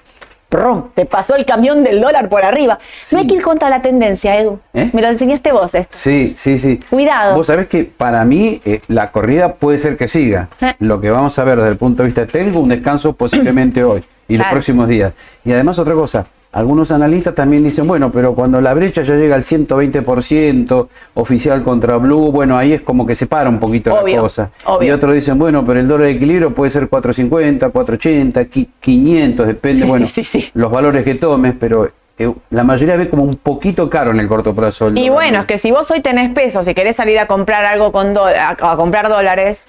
[0.93, 2.77] Te pasó el camión del dólar por arriba.
[3.11, 4.59] No hay que ir contra la tendencia, Edu.
[4.73, 4.89] ¿Eh?
[4.91, 5.95] Me lo enseñaste vos esto.
[5.97, 6.79] Sí, sí, sí.
[6.89, 7.35] Cuidado.
[7.35, 10.49] Vos sabés que para mí eh, la corrida puede ser que siga.
[10.59, 10.73] ¿Eh?
[10.79, 14.03] Lo que vamos a ver desde el punto de vista técnico, un descanso posiblemente hoy
[14.27, 15.13] y los próximos días.
[15.45, 19.35] Y además otra cosa, algunos analistas también dicen, bueno, pero cuando la brecha ya llega
[19.35, 24.19] al 120% oficial contra Blue, bueno, ahí es como que se para un poquito la
[24.19, 24.51] cosa.
[24.81, 28.45] Y otros dicen, bueno, pero el dólar de equilibrio puede ser 450, 480,
[28.79, 30.05] 500, depende, bueno,
[30.53, 34.27] los valores que tomes, pero eh, la mayoría ve como un poquito caro en el
[34.27, 34.91] corto plazo.
[34.93, 37.93] y bueno, es que si vos hoy tenés pesos y querés salir a comprar algo
[37.93, 39.67] con a comprar dólares,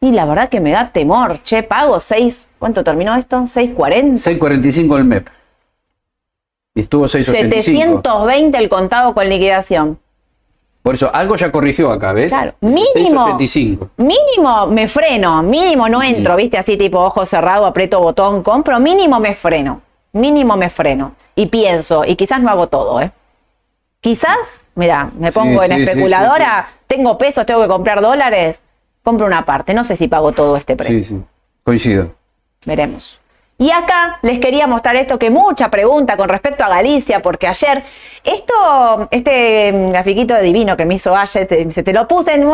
[0.00, 1.42] y la verdad que me da temor.
[1.42, 2.48] Che, pago 6.
[2.58, 3.38] ¿Cuánto terminó esto?
[3.38, 4.38] 6.40.
[4.38, 5.28] 6.45 el MEP.
[6.74, 7.62] Y estuvo 6.85.
[7.62, 9.98] 720 el contado con liquidación.
[10.82, 12.28] Por eso, algo ya corrigió acá, ¿ves?
[12.28, 13.38] Claro, mínimo.
[13.96, 16.58] Mínimo me freno, mínimo no entro, ¿viste?
[16.58, 19.80] Así tipo ojo cerrado, aprieto botón, compro, mínimo me freno.
[20.12, 21.14] Mínimo me freno.
[21.34, 23.10] Y pienso, y quizás no hago todo, ¿eh?
[24.00, 28.60] Quizás, mira, me pongo en especuladora, tengo pesos, tengo que comprar dólares,
[29.02, 29.72] compro una parte.
[29.72, 30.98] No sé si pago todo este precio.
[30.98, 31.22] Sí, sí,
[31.62, 32.12] coincido.
[32.66, 33.22] Veremos.
[33.56, 37.84] Y acá les quería mostrar esto, que mucha pregunta con respecto a Galicia, porque ayer,
[38.24, 42.50] esto, este grafiquito de divino que me hizo ayer, te, te lo puse en...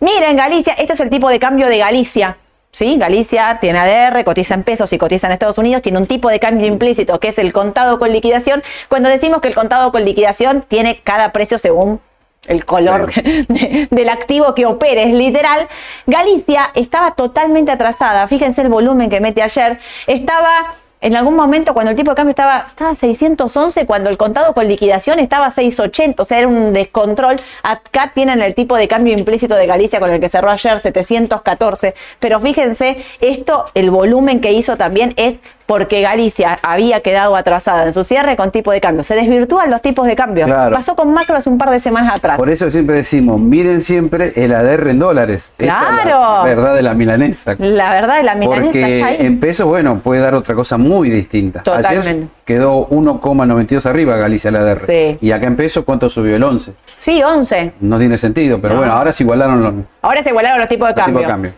[0.00, 2.36] Miren, Galicia, esto es el tipo de cambio de Galicia.
[2.74, 2.96] ¿sí?
[2.98, 6.40] Galicia tiene ADR, cotiza en pesos y cotiza en Estados Unidos, tiene un tipo de
[6.40, 8.62] cambio implícito que es el contado con liquidación.
[8.88, 12.00] Cuando decimos que el contado con liquidación tiene cada precio según
[12.46, 13.12] el color
[13.90, 15.68] del activo que opere, es literal.
[16.06, 21.90] Galicia estaba totalmente atrasada, fíjense el volumen que mete ayer, estaba en algún momento cuando
[21.90, 26.24] el tipo de cambio estaba, estaba 611, cuando el contado con liquidación estaba 680, o
[26.24, 27.36] sea, era un descontrol.
[27.62, 31.94] Acá tienen el tipo de cambio implícito de Galicia con el que cerró ayer, 714.
[32.20, 37.92] Pero fíjense, esto, el volumen que hizo también es porque Galicia había quedado atrasada en
[37.92, 39.04] su cierre con tipo de cambio.
[39.04, 40.46] Se desvirtúan los tipos de cambio.
[40.46, 42.36] Pasó con macro hace un par de semanas atrás.
[42.36, 45.52] Por eso siempre decimos, miren siempre el ADR en dólares.
[45.56, 46.38] Claro.
[46.38, 47.56] la verdad de la milanesa.
[47.58, 48.72] La verdad de la milanesa.
[48.72, 51.62] Porque en pesos, bueno, puede dar otra cosa muy distinta.
[51.62, 52.10] Totalmente.
[52.10, 54.86] Ayer quedó 1,92 arriba Galicia el ADR.
[54.86, 55.18] Sí.
[55.20, 56.36] Y acá en pesos, ¿cuánto subió?
[56.36, 56.72] El 11.
[56.96, 57.72] Sí, 11.
[57.80, 59.74] No tiene sentido, pero bueno, ahora se igualaron los...
[60.02, 61.20] Ahora se igualaron los tipos de cambio.
[61.20, 61.52] Tipos de cambio.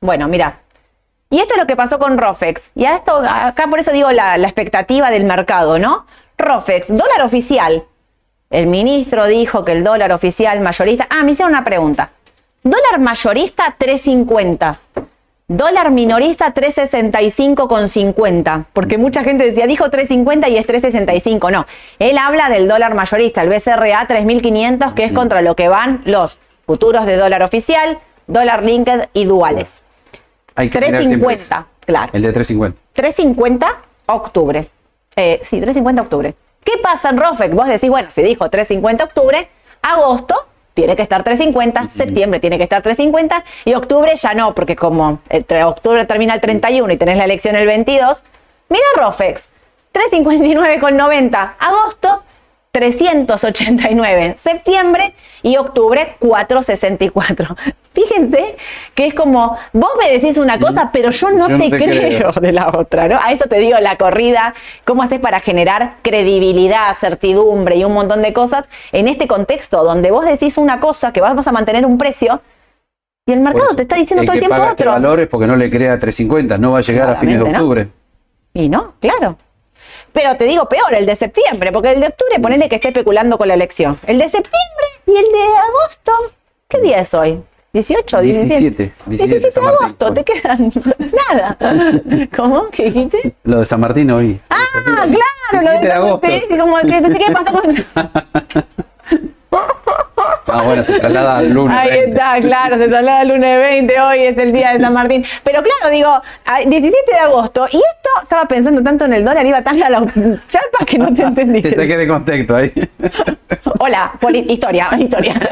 [0.00, 0.58] Bueno, mira,
[1.34, 2.70] y esto es lo que pasó con Rofex.
[2.76, 6.06] Y a esto, acá por eso digo la, expectativa del mercado, ¿no?
[6.38, 7.82] Rofex, dólar oficial.
[8.50, 11.08] El ministro dijo que el dólar oficial mayorista.
[11.10, 12.10] Ah, me hicieron una pregunta.
[12.62, 14.78] Dólar mayorista 350.
[15.48, 18.66] Dólar minorista 365,50.
[18.72, 21.50] Porque mucha gente decía, dijo 350 y es 365.
[21.50, 21.66] No,
[21.98, 26.38] él habla del dólar mayorista, el BCRA 3500, que es contra lo que van los
[26.64, 29.82] futuros de dólar oficial, dólar linked y duales.
[30.54, 32.10] 350, claro.
[32.12, 32.80] El de 350.
[32.92, 34.68] 350 octubre.
[35.16, 36.34] Eh, sí, 350 octubre.
[36.64, 37.52] ¿Qué pasa en Rofec?
[37.52, 39.48] Vos decís, bueno, si dijo 350 octubre,
[39.82, 40.34] agosto
[40.74, 45.20] tiene que estar 350, septiembre tiene que estar 350 y octubre ya no, porque como
[45.28, 48.24] entre octubre termina el 31 y tenés la elección el 22,
[48.68, 49.50] mira Rofex,
[49.92, 52.24] 359,90, agosto
[52.74, 57.56] 389, septiembre y octubre 464.
[57.92, 58.56] Fíjense
[58.96, 62.70] que es como, vos me decís una cosa, pero yo no, te, creo, de la
[62.76, 63.20] otra, ¿no?
[63.22, 68.22] A eso te digo la corrida, cómo haces para generar credibilidad, certidumbre y un montón
[68.22, 71.96] de cosas en este contexto donde vos decís una cosa que vamos a mantener un
[71.96, 72.42] precio
[73.24, 74.90] y el mercado te está diciendo todo el tiempo otro.
[74.90, 77.88] valores porque no le crea 350, no va a llegar a fines de octubre.
[78.52, 79.38] Y no, claro.
[80.14, 83.36] Pero te digo peor, el de septiembre, porque el de octubre ponele que esté especulando
[83.36, 83.98] con la elección.
[84.06, 86.12] El de septiembre y el de agosto,
[86.68, 87.42] ¿qué día es hoy?
[87.72, 88.92] 18, 17.
[89.06, 90.70] 17, de agosto, te quedan
[91.32, 91.58] nada.
[92.36, 92.68] ¿Cómo?
[92.70, 93.34] ¿Qué dijiste?
[93.42, 94.40] Lo de San Martín hoy.
[94.50, 94.62] Ah,
[95.02, 96.28] claro, lo de, de agosto.
[96.60, 97.74] Como que, ¿Qué pasó con.?
[100.54, 101.76] Ah, bueno, se traslada al lunes.
[101.76, 105.24] Ahí está, claro, se traslada al lunes 20, hoy es el día de San Martín.
[105.42, 106.22] Pero claro, digo,
[106.66, 110.00] 17 de agosto, y esto estaba pensando tanto en el dólar, iba tan a la
[110.48, 111.62] charpa que no te entendí.
[111.62, 112.72] Te saqué de contexto ahí.
[113.80, 114.12] Hola,
[114.46, 115.34] historia, historia.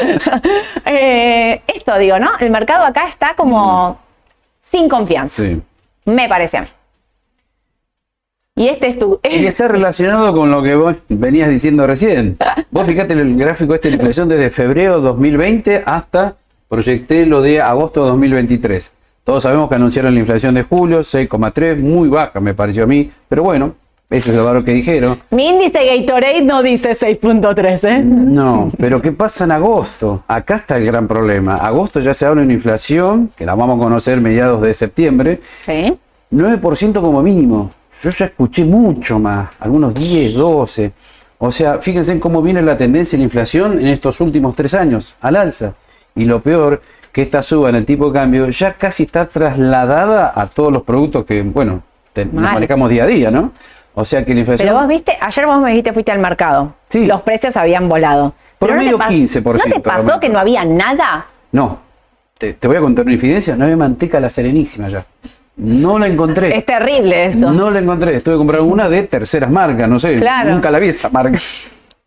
[0.85, 2.31] Eh, esto digo, ¿no?
[2.39, 3.99] El mercado acá está como
[4.61, 5.43] sin confianza.
[5.43, 5.63] Sí.
[6.05, 6.69] Me parece a mí.
[8.55, 9.19] Y este es tu.
[9.31, 12.37] Y está relacionado con lo que vos venías diciendo recién.
[12.71, 16.37] Vos fijate el gráfico este de inflación desde febrero 2020 hasta
[16.69, 18.93] proyecté lo de agosto de 2023.
[19.25, 23.11] Todos sabemos que anunciaron la inflación de julio, 6,3, muy baja me pareció a mí,
[23.29, 23.75] pero bueno,
[24.11, 25.19] Ese es lo que dijeron.
[25.31, 28.03] Mi índice Gatorade no dice 6.3, ¿eh?
[28.05, 30.25] No, pero ¿qué pasa en agosto?
[30.29, 31.57] Acá está el gran problema.
[31.57, 35.41] Agosto ya se habla de una inflación, que la vamos a conocer mediados de septiembre.
[35.65, 35.95] Sí.
[36.31, 37.71] 9% como mínimo.
[38.03, 40.93] Yo ya escuché mucho más, algunos 10, 12.
[41.39, 44.75] O sea, fíjense en cómo viene la tendencia de la inflación en estos últimos tres
[44.75, 45.75] años, al alza.
[46.17, 50.33] Y lo peor, que esta suba en el tipo de cambio ya casi está trasladada
[50.35, 51.83] a todos los productos que, bueno,
[52.15, 53.53] nos manejamos día a día, ¿no?
[53.95, 54.67] O sea que la inflación.
[54.67, 56.75] Pero vos viste, ayer vos me dijiste fuiste al mercado.
[56.89, 57.07] Sí.
[57.07, 58.35] Los precios habían volado.
[58.59, 59.45] Por medio no 15%.
[59.45, 61.27] ¿No te pasó que no había nada?
[61.51, 61.81] No.
[62.39, 63.55] Te, voy a contar una infidencia.
[63.55, 65.05] No había manteca la serenísima ya.
[65.57, 66.57] No la encontré.
[66.57, 67.53] Es terrible eso.
[67.53, 68.17] No la encontré.
[68.17, 70.17] Estuve comprando una de terceras marcas, no sé.
[70.17, 70.51] Claro.
[70.51, 71.39] Nunca la vi esa marca.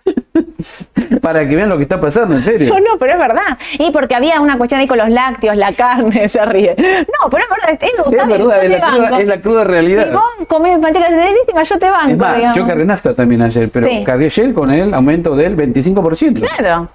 [1.21, 2.73] Para que vean lo que está pasando, en serio.
[2.73, 3.57] No, no, pero es verdad.
[3.79, 6.75] Y porque había una cuestión ahí con los lácteos, la carne, se ríe.
[6.77, 10.07] No, pero es verdad, es, verdad, es la, cruda, es la, cruda, realidad.
[10.09, 11.09] Y vos comés manteca
[11.63, 12.09] yo te banco.
[12.09, 14.03] Es más, yo cargué nafta también ayer, pero sí.
[14.03, 16.39] cargué ayer con el aumento del 25%.
[16.39, 16.89] Claro.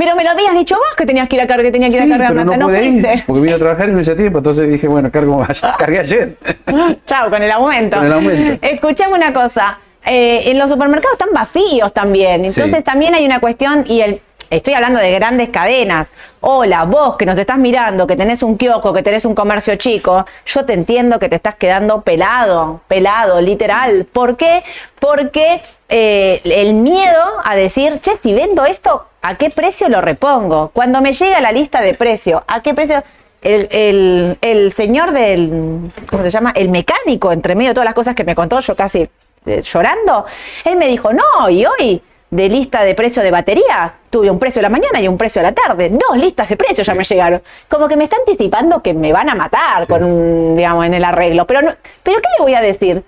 [0.00, 1.96] Pero me lo habías dicho vos que tenías que ir a cargar, que tenía que
[1.96, 4.14] ir a cargar pero no, no pude ir, porque vine a trabajar y no hice
[4.14, 5.46] tiempo, entonces dije, bueno, cargo
[5.78, 6.36] cargué ayer.
[7.06, 7.98] Chao, con el aumento.
[7.98, 8.66] Con el aumento.
[8.66, 9.78] Escuchame una cosa.
[10.06, 12.46] Eh, en los supermercados están vacíos también.
[12.46, 16.10] Entonces también hay una cuestión, y el, estoy hablando de grandes cadenas.
[16.40, 20.24] Hola, vos que nos estás mirando, que tenés un kiosco, que tenés un comercio chico,
[20.46, 24.06] yo te entiendo que te estás quedando pelado, pelado, literal.
[24.10, 24.62] ¿Por qué?
[24.98, 25.60] Porque
[25.90, 30.70] eh, el miedo a decir, che, si vendo esto, ¿a qué precio lo repongo?
[30.72, 33.02] Cuando me llega la lista de precio, ¿a qué precio?
[33.42, 36.52] El, el, señor del, ¿cómo se llama?
[36.54, 39.08] El mecánico, entre medio de todas las cosas que me contó, yo casi
[39.46, 40.26] eh, llorando,
[40.64, 44.60] él me dijo, no, y hoy de lista de precio de batería, tuve un precio
[44.60, 45.90] de la mañana y un precio de la tarde.
[45.90, 47.42] Dos listas de precios ya me llegaron.
[47.68, 51.04] Como que me está anticipando que me van a matar con un, digamos, en el
[51.04, 51.46] arreglo.
[51.46, 53.02] Pero, no, pero ¿qué le voy a decir?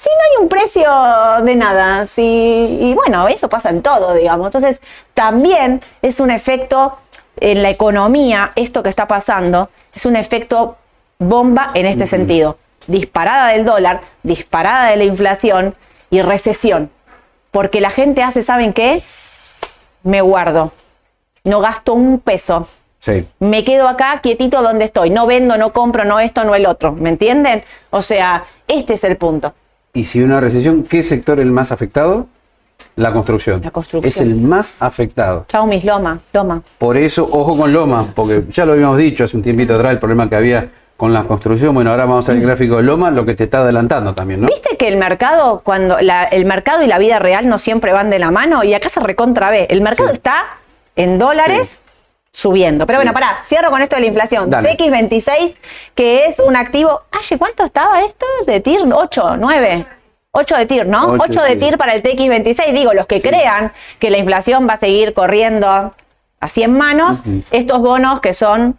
[0.00, 0.90] Si no hay un precio
[1.44, 4.46] de nada, si, y bueno, eso pasa en todo, digamos.
[4.46, 4.80] Entonces,
[5.12, 6.96] también es un efecto
[7.38, 10.78] en la economía, esto que está pasando, es un efecto
[11.18, 15.74] bomba en este sentido disparada del dólar, disparada de la inflación
[16.08, 16.90] y recesión.
[17.50, 19.02] Porque la gente hace, ¿saben qué?
[20.02, 20.72] Me guardo.
[21.44, 22.66] No gasto un peso.
[23.00, 23.28] Sí.
[23.38, 25.10] Me quedo acá quietito donde estoy.
[25.10, 26.92] No vendo, no compro, no esto, no el otro.
[26.92, 27.64] ¿Me entienden?
[27.90, 29.52] O sea, este es el punto.
[29.92, 32.26] Y si una recesión, ¿qué sector es el más afectado?
[32.96, 33.60] La construcción.
[33.62, 34.08] La construcción.
[34.08, 35.46] Es el más afectado.
[35.48, 36.62] Chao, mis Loma, Loma.
[36.78, 39.98] Por eso, ojo con Loma, porque ya lo habíamos dicho hace un tiempito atrás, el
[39.98, 41.74] problema que había con la construcción.
[41.74, 42.42] Bueno, ahora vamos al mm.
[42.42, 44.48] gráfico de Loma, lo que te está adelantando también, ¿no?
[44.48, 48.18] Viste que el mercado, cuando el mercado y la vida real no siempre van de
[48.18, 49.66] la mano, y acá se recontra ve.
[49.70, 50.44] El mercado está
[50.96, 51.78] en dólares.
[52.32, 52.86] Subiendo.
[52.86, 54.50] Pero bueno, pará, cierro con esto de la inflación.
[54.50, 55.56] TX26,
[55.94, 57.02] que es un activo.
[57.10, 58.26] Ay, ¿cuánto estaba esto?
[58.46, 59.86] De TIR, 8, 9.
[60.32, 61.16] 8 de TIR, ¿no?
[61.18, 62.72] 8, de TIR para el TX26.
[62.72, 65.92] Digo, los que crean que la inflación va a seguir corriendo
[66.38, 68.78] así en manos, estos bonos que son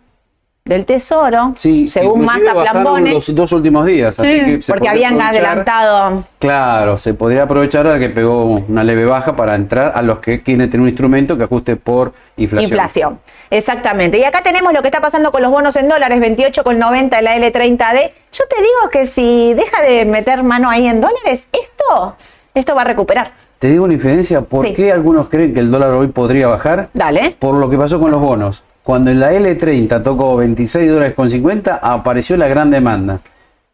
[0.64, 3.14] del Tesoro, sí, según Massa Plambone.
[3.14, 6.24] Los dos últimos días, así que porque habían adelantado.
[6.38, 10.44] Claro, se podría aprovechar a que pegó una leve baja para entrar a los que
[10.44, 12.72] quieren tener un instrumento que ajuste por inflación.
[12.72, 13.20] Inflación,
[13.50, 14.20] exactamente.
[14.20, 17.38] Y acá tenemos lo que está pasando con los bonos en dólares, 28,90 de la
[17.38, 18.12] L30D.
[18.32, 22.16] Yo te digo que si deja de meter mano ahí en dólares, esto,
[22.54, 23.32] esto va a recuperar.
[23.58, 26.90] Te digo una infidencia, ¿por qué algunos creen que el dólar hoy podría bajar?
[26.94, 27.36] Dale.
[27.40, 28.64] Por lo que pasó con los bonos.
[28.84, 33.20] Cuando en la L30 tocó 26 dólares con 50, apareció la gran demanda.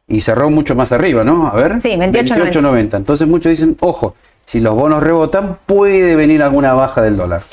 [0.08, 1.48] Y cerró mucho más arriba, ¿no?
[1.48, 1.82] A ver.
[1.82, 2.98] Sí, 28.90.
[2.98, 4.16] Entonces muchos dicen, ojo,
[4.46, 7.44] si los bonos rebotan, puede venir alguna baja del dólar.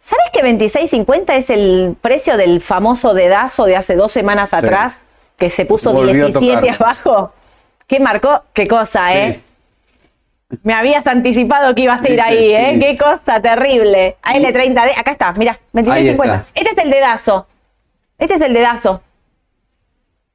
[0.00, 5.04] ¿Sabes que 26.50 es el precio del famoso dedazo de hace dos semanas atrás?
[5.36, 7.32] Que se puso 17 abajo.
[7.86, 8.42] ¿Qué marcó?
[8.52, 9.40] ¿Qué cosa, eh?
[10.62, 12.78] Me habías anticipado que ibas a ir ahí, ¿eh?
[12.80, 14.16] Qué cosa terrible.
[14.22, 16.44] AL30D, acá está, mira, 26.50.
[16.54, 17.46] Este es el dedazo.
[18.18, 19.02] Este es el dedazo.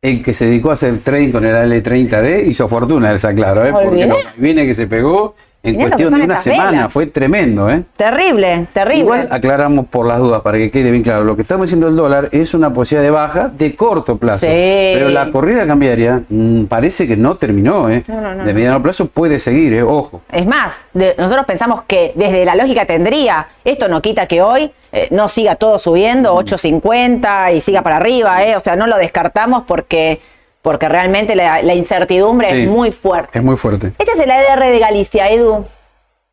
[0.03, 3.71] El que se dedicó a hacer trading con el AL30D hizo fortuna, esa claro, ¿eh?
[3.71, 6.89] Porque lo viene que se pegó en cuestión de una semana.
[6.89, 7.83] Fue tremendo, ¿eh?
[7.95, 8.99] Terrible, terrible.
[8.99, 11.23] Igual aclaramos por las dudas para que quede bien claro.
[11.23, 14.45] Lo que estamos diciendo el dólar es una posibilidad de baja de corto plazo.
[14.45, 18.03] Pero la corrida cambiaria mm, parece que no terminó, ¿eh?
[18.07, 19.83] De mediano plazo puede seguir, ¿eh?
[19.83, 20.21] Ojo.
[20.31, 23.47] Es más, nosotros pensamos que desde la lógica tendría.
[23.63, 28.43] Esto no quita que hoy eh, no siga todo subiendo, 8.50 y siga para arriba,
[28.43, 28.57] ¿eh?
[28.57, 30.19] O sea, no lo descartamos porque
[30.63, 33.37] porque realmente la, incertidumbre es muy fuerte.
[33.37, 33.93] Es muy fuerte.
[33.99, 35.65] Este es el ADR de Galicia, Edu.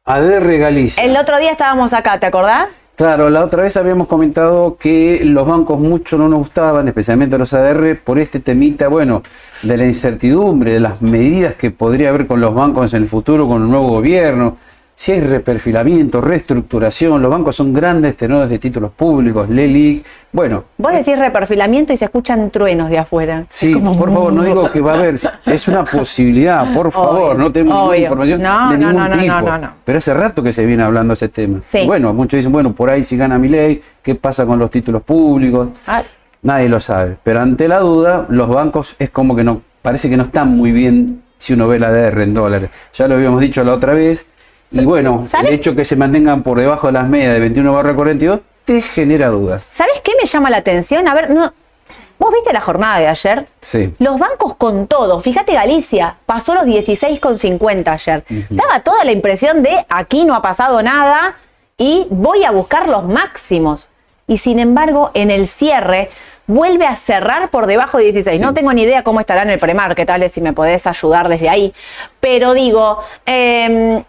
[0.04, 1.04] ADR Galicia.
[1.04, 2.68] El otro día estábamos acá, ¿te acordás?
[2.94, 7.52] Claro, la otra vez habíamos comentado que los bancos mucho no nos gustaban, especialmente los
[7.52, 9.22] ADR, por este temita, bueno,
[9.62, 13.48] de la incertidumbre, de las medidas que podría haber con los bancos en el futuro,
[13.48, 14.58] con el nuevo gobierno
[15.00, 20.64] si hay reperfilamiento, reestructuración, los bancos son grandes tenores de títulos públicos, LELIC, bueno.
[20.76, 23.46] Vos decís reperfilamiento y se escuchan truenos de afuera.
[23.48, 25.14] Sí, por favor, no digo que va a haber,
[25.46, 29.68] es una posibilidad, por favor, no tenemos ninguna información de ningún tipo.
[29.86, 31.62] Pero hace rato que se viene hablando ese tema.
[31.86, 35.00] Bueno, muchos dicen, bueno, por ahí si gana mi ley, ¿qué pasa con los títulos
[35.00, 35.68] públicos?
[35.86, 36.02] Ah.
[36.42, 37.16] Nadie lo sabe.
[37.22, 40.72] Pero ante la duda, los bancos es como que no, parece que no están muy
[40.72, 42.68] bien si uno ve la DR en dólares.
[42.92, 44.26] Ya lo habíamos dicho la otra vez
[44.72, 47.94] y bueno, el hecho que se mantengan por debajo de las medias de 21 barra
[47.94, 49.68] 42 te genera dudas.
[49.70, 51.08] ¿Sabes qué me llama la atención?
[51.08, 51.52] A ver, no,
[52.20, 53.46] ¿Vos viste la jornada de ayer?
[53.62, 53.94] Sí.
[53.98, 55.20] Los bancos con todo.
[55.20, 58.24] Fíjate, Galicia pasó los 16,50 ayer.
[58.50, 61.36] Daba toda la impresión de aquí no ha pasado nada
[61.78, 63.88] y voy a buscar los máximos.
[64.26, 66.10] Y sin embargo, en el cierre
[66.46, 68.38] vuelve a cerrar por debajo de 16.
[68.38, 71.26] No tengo ni idea cómo estará en el premarket, tal vez si me podés ayudar
[71.26, 71.72] desde ahí.
[72.20, 74.02] Pero digo, eh,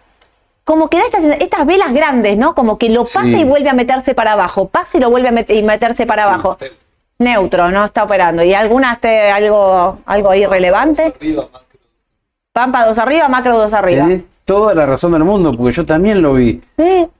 [0.64, 2.54] como que da estas, estas velas grandes, ¿no?
[2.54, 5.32] Como que lo pasa y vuelve a meterse para abajo, pasa y lo vuelve a
[5.32, 6.56] meterse para abajo.
[7.18, 8.42] Neutro, no está operando.
[8.42, 11.14] ¿Y alguna este, algo, algo irrelevante?
[12.52, 14.04] Pampa dos arriba, macro dos arriba.
[14.04, 16.60] Tenés toda la razón del mundo, porque yo también lo vi.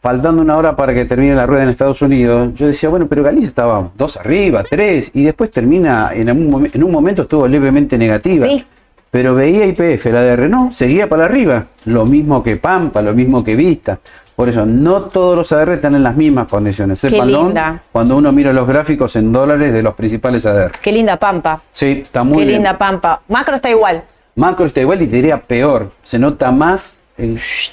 [0.01, 3.23] Faltando una hora para que termine la rueda en Estados Unidos, yo decía, bueno, pero
[3.23, 7.97] Galicia estaba dos arriba, tres, y después termina, en un, en un momento estuvo levemente
[7.97, 8.47] negativa.
[8.47, 8.67] Sí.
[9.13, 11.67] Pero veía IPF, la de Renault, seguía para arriba.
[11.85, 13.99] Lo mismo que Pampa, lo mismo que Vista.
[14.35, 16.99] Por eso, no todos los ADR están en las mismas condiciones.
[16.99, 17.53] Sépanlo
[17.93, 20.73] cuando uno mira los gráficos en dólares de los principales ADR.
[20.81, 21.61] Qué linda Pampa.
[21.73, 22.49] Sí, está muy bien.
[22.49, 23.21] Qué linda Pampa.
[23.29, 24.03] Macro está igual.
[24.35, 25.93] Macro está igual y te diría peor.
[26.03, 26.95] Se nota más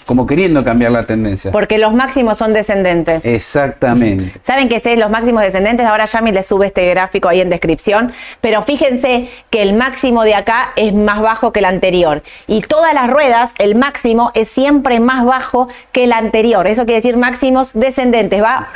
[0.06, 1.52] como queriendo cambiar la tendencia.
[1.52, 3.26] Porque los máximos son descendentes.
[3.26, 4.40] Exactamente.
[4.44, 8.12] Saben que es los máximos descendentes, ahora Yami les sube este gráfico ahí en descripción,
[8.42, 12.22] pero fíjense que el máximo de acá es más bajo que el anterior.
[12.48, 16.68] Y todas las ruedas, el máximo es siempre más bajo que el anterior.
[16.68, 18.70] Eso quiere decir máximos descendentes, va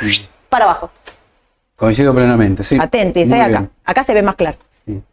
[0.48, 0.90] para abajo.
[1.76, 2.78] Coincido plenamente, sí.
[2.80, 3.40] Atentis, ¿eh?
[3.40, 3.68] acá.
[3.84, 4.56] Acá se ve más claro.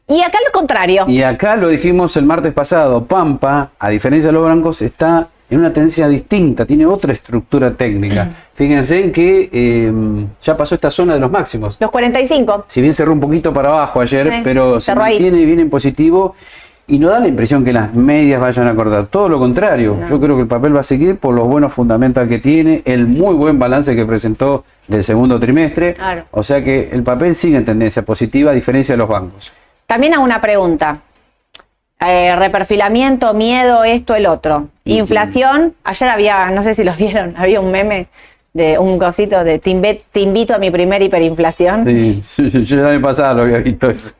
[0.07, 1.05] Y acá lo contrario.
[1.07, 5.59] Y acá lo dijimos el martes pasado, Pampa, a diferencia de los blancos, está en
[5.59, 8.29] una tendencia distinta, tiene otra estructura técnica.
[8.53, 11.75] Fíjense en que em, ya pasó esta zona de los máximos.
[11.77, 12.65] Los 45.
[12.69, 16.35] Si bien cerró un poquito para abajo ayer, pero se mantiene bien en positivo
[16.87, 19.07] y no da la impresión que las medias vayan a acordar.
[19.07, 22.29] Todo lo contrario, yo creo que el papel va a seguir por los buenos fundamentales
[22.29, 25.95] que tiene, el muy buen balance que presentó del segundo trimestre.
[26.31, 29.51] O sea que el papel sigue en tendencia positiva a diferencia de los bancos.
[29.85, 31.01] También a una pregunta.
[32.05, 34.69] Eh, reperfilamiento, miedo, esto, el otro.
[34.85, 38.07] Inflación, ayer había, no sé si los vieron, había un meme
[38.53, 39.69] de un cosito de te,
[40.19, 41.85] invito a mi primera hiperinflación.
[41.85, 44.13] Sí, yo ya me pasaba lo había visto eso.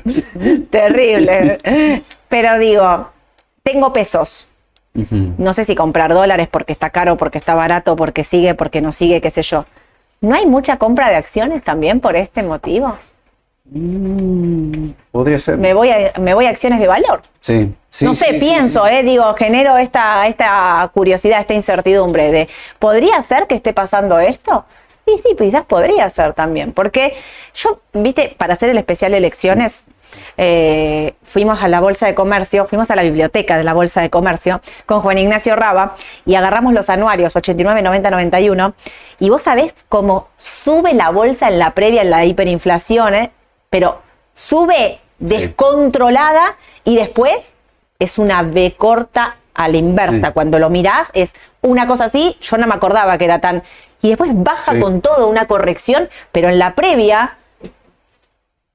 [0.70, 1.58] Terrible.
[2.28, 3.10] Pero digo,
[3.62, 4.48] tengo pesos.
[5.36, 8.92] No sé si comprar dólares porque está caro, porque está barato, porque sigue, porque no
[8.92, 9.66] sigue, qué sé yo.
[10.22, 12.96] ¿No hay mucha compra de acciones también por este motivo?
[13.70, 15.58] Mm, podría ser.
[15.58, 17.22] Me voy, a, me voy a acciones de valor.
[17.40, 17.74] Sí.
[18.02, 22.48] no sé, pienso, eh, digo, genero esta, esta curiosidad, esta incertidumbre de,
[22.78, 24.64] ¿podría ser que esté pasando esto?
[25.06, 27.14] Y sí, quizás podría ser también, porque
[27.54, 29.84] yo, viste, para hacer el especial de elecciones,
[30.36, 34.10] eh, fuimos a la Bolsa de Comercio, fuimos a la biblioteca de la Bolsa de
[34.10, 38.74] Comercio con Juan Ignacio Raba y agarramos los anuarios 89, 90, 91
[39.18, 43.30] y vos sabés cómo sube la bolsa en la previa, en la hiperinflación, eh,
[43.70, 44.02] pero
[44.34, 47.54] sube descontrolada y después
[47.98, 50.32] es una B corta a la inversa.
[50.32, 53.62] Cuando lo mirás es una cosa así, yo no me acordaba que era tan...
[54.02, 57.38] Y después baja con todo una corrección, pero en la previa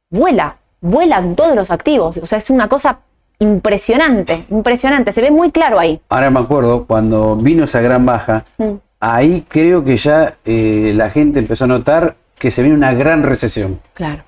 [0.09, 2.17] vuela, vuelan todos los activos.
[2.17, 2.99] O sea, es una cosa
[3.39, 5.11] impresionante, impresionante.
[5.11, 6.01] Se ve muy claro ahí.
[6.09, 8.73] Ahora me acuerdo, cuando vino esa gran baja, mm.
[8.99, 13.23] ahí creo que ya eh, la gente empezó a notar que se viene una gran
[13.23, 13.79] recesión.
[13.93, 14.23] Claro.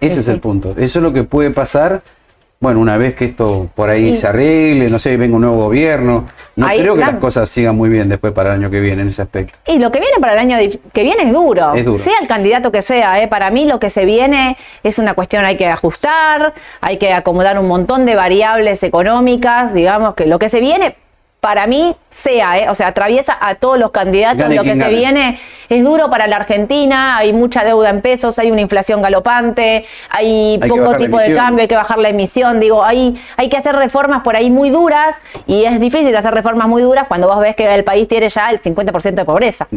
[0.00, 0.74] Ese es el punto.
[0.76, 2.02] Eso es lo que puede pasar,
[2.60, 6.26] bueno, una vez que esto por ahí se arregle, no sé, venga un nuevo gobierno.
[6.56, 9.08] No creo que las cosas sigan muy bien después para el año que viene en
[9.08, 9.56] ese aspecto.
[9.64, 10.56] Y lo que viene para el año
[10.92, 11.72] que viene es duro.
[11.98, 13.28] Sea el candidato que sea, ¿eh?
[13.28, 17.60] para mí lo que se viene es una cuestión, hay que ajustar, hay que acomodar
[17.60, 20.96] un montón de variables económicas, digamos que lo que se viene
[21.40, 22.68] para mí sea, ¿eh?
[22.68, 24.52] o sea, atraviesa a todos los candidatos.
[24.52, 28.50] Lo que se viene es duro para la Argentina, hay mucha deuda en pesos, hay
[28.50, 33.20] una inflación galopante, hay, poco tipo de cambio, hay que bajar la emisión, digo, hay,
[33.36, 35.16] hay que hacer reformas por ahí muy duras
[35.46, 38.50] y es difícil hacer reformas muy duras cuando vos ves que el país tiene ya
[38.50, 39.68] el 50% de pobreza.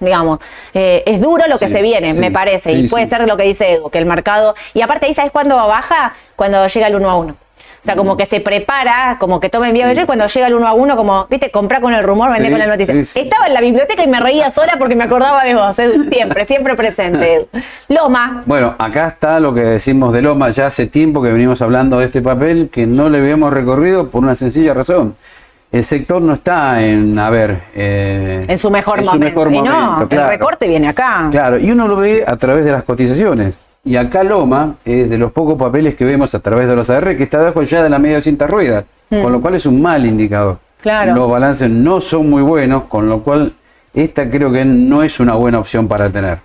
[0.00, 0.40] Digamos,
[0.74, 3.74] eh, es duro lo que se viene, me parece, y puede ser lo que dice
[3.74, 6.12] Edu, que el mercado, y aparte ahí, ¿sabes cuándo baja?
[6.34, 7.45] Cuando llega el 1 a 1
[7.86, 10.74] sea, como que se prepara, como que tome envío y cuando llega el uno a
[10.74, 12.94] uno, como, viste, compra con el rumor, vende con la noticia.
[12.94, 16.74] Estaba en la biblioteca y me reía sola porque me acordaba de vos, siempre, siempre
[16.74, 17.48] presente.
[17.88, 18.42] Loma.
[18.46, 22.06] Bueno, acá está lo que decimos de Loma, ya hace tiempo que venimos hablando de
[22.06, 25.14] este papel que no le habíamos recorrido por una sencilla razón
[25.72, 27.60] el sector no está en, a ver...
[27.74, 29.44] Eh, en su mejor momento.
[29.50, 31.28] no, el recorte viene acá.
[31.30, 33.58] Claro, y uno lo ve a través de las cotizaciones.
[33.86, 37.16] Y acá Loma es de los pocos papeles que vemos a través de los AR
[37.16, 39.22] que está debajo ya de la media cinta rueda, mm.
[39.22, 40.58] con lo cual es un mal indicador.
[40.82, 41.14] Claro.
[41.14, 43.52] Los balances no son muy buenos, con lo cual
[43.94, 46.38] esta creo que no es una buena opción para tener.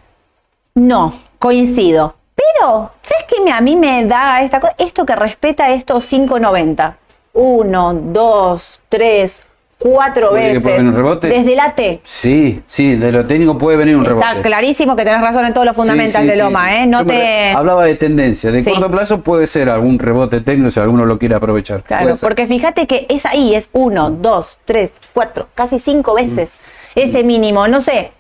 [0.76, 2.14] No, coincido.
[2.36, 6.94] Pero, ¿sabes qué a mí me da esta Esto que respeta estos 5.90.
[7.34, 9.44] Uno, dos, tres,
[9.82, 10.64] cuatro veces.
[10.64, 12.02] Desde la T.
[12.04, 14.26] Sí, sí, de lo técnico puede venir un rebote.
[14.26, 16.86] Está clarísimo que tenés razón en todos los fundamentales de Loma, ¿eh?
[16.86, 17.52] No te...
[17.52, 18.52] Hablaba de tendencia.
[18.52, 21.82] De corto plazo puede ser algún rebote técnico si alguno lo quiere aprovechar.
[21.82, 26.60] Claro, porque fíjate que es ahí, es uno, dos, tres, cuatro, casi cinco veces
[26.94, 27.68] ese mínimo.
[27.68, 28.12] No sé,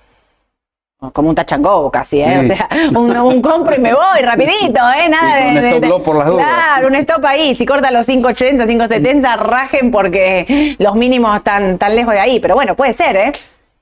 [1.13, 2.51] como un tachango casi, ¿eh?
[2.93, 5.09] O sea, un, compro y me voy rapidito, ¿eh?
[5.09, 6.45] Nada de, un stop por las dudas.
[6.45, 7.55] Claro, un stop ahí.
[7.55, 12.39] Si corta los 580, 570, rajen porque los mínimos están tan lejos de ahí.
[12.39, 13.31] Pero bueno, puede ser, ¿eh?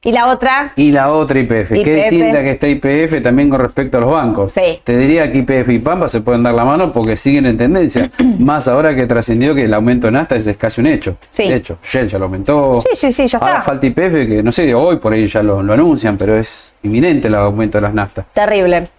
[0.02, 0.72] Y la otra.
[0.78, 1.72] Y la otra IPF.
[1.84, 4.54] Qué distinta que está IPF también con respecto a los bancos.
[4.54, 4.80] Sí.
[4.82, 8.10] Te diría que IPF y Pampa se pueden dar la mano porque siguen en tendencia.
[8.40, 11.18] Más ahora que trascendió que el aumento en Asta es, casi un hecho.
[11.32, 11.50] Sí.
[11.50, 12.82] De hecho, Shell ya lo aumentó.
[12.82, 15.60] Sí, sí, sí, ya ahora falta IPF que no sé, hoy por ahí ya lo,
[15.60, 18.26] anuncian, pero es inminente el aumento de las naftas.
[18.34, 18.90] Terrible.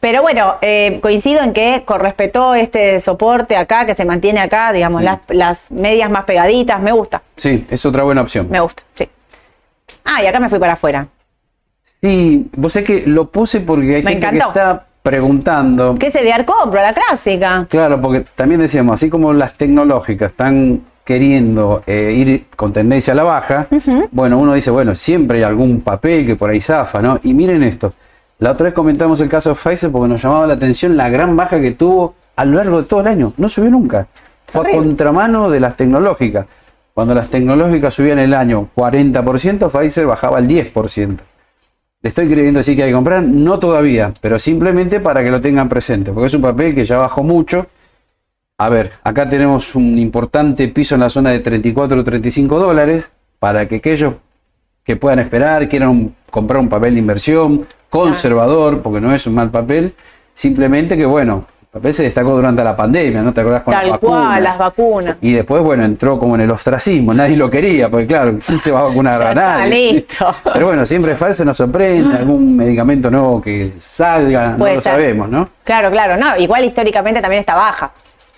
[0.00, 5.02] Pero bueno, eh, coincido en que a este soporte acá, que se mantiene acá, digamos,
[5.02, 7.22] las, las medias más pegaditas, me gusta.
[7.36, 8.48] Sí, es otra buena opción.
[8.50, 9.06] Me gusta, sí.
[10.04, 11.06] Ah, y acá me fui para afuera.
[11.82, 15.96] Sí, vos sé que lo puse porque hay gente que está preguntando.
[15.98, 17.66] ¿Qué se de compro, la clásica?
[17.68, 23.16] Claro, porque también decíamos, así como las tecnológicas están queriendo eh, ir con tendencia a
[23.16, 23.66] la baja,
[24.10, 27.18] bueno, uno dice, bueno, siempre hay algún papel que por ahí zafa, ¿no?
[27.22, 27.92] Y miren esto,
[28.38, 31.36] la otra vez comentamos el caso de Pfizer porque nos llamaba la atención la gran
[31.36, 34.06] baja que tuvo a lo largo de todo el año, no subió nunca,
[34.46, 36.46] fue a contramano de las tecnológicas.
[36.94, 41.18] Cuando las tecnológicas subían el año 40%, Pfizer bajaba el 10%.
[42.02, 43.22] ¿Le estoy creyendo decir que hay que comprar?
[43.22, 46.96] No todavía, pero simplemente para que lo tengan presente, porque es un papel que ya
[46.96, 47.66] bajó mucho.
[48.60, 53.10] A ver, acá tenemos un importante piso en la zona de 34 o 35 dólares
[53.38, 54.16] para que aquellos
[54.84, 59.50] que puedan esperar, quieran comprar un papel de inversión conservador, porque no es un mal
[59.50, 59.94] papel,
[60.34, 63.92] simplemente que bueno, papel se destacó durante la pandemia, ¿no te acordás con Tal las
[63.92, 64.26] vacunas?
[64.26, 65.16] cual, las vacunas.
[65.22, 68.70] Y después, bueno, entró como en el ostracismo, nadie lo quería, porque claro, ¿quién se
[68.70, 69.92] va a vacunar a nadie?
[69.94, 70.34] listo.
[70.52, 75.48] Pero bueno, siempre falso nos sorprende, algún medicamento nuevo que salga, no lo sabemos, ¿no?
[75.64, 77.90] Claro, claro, no, igual históricamente también está baja.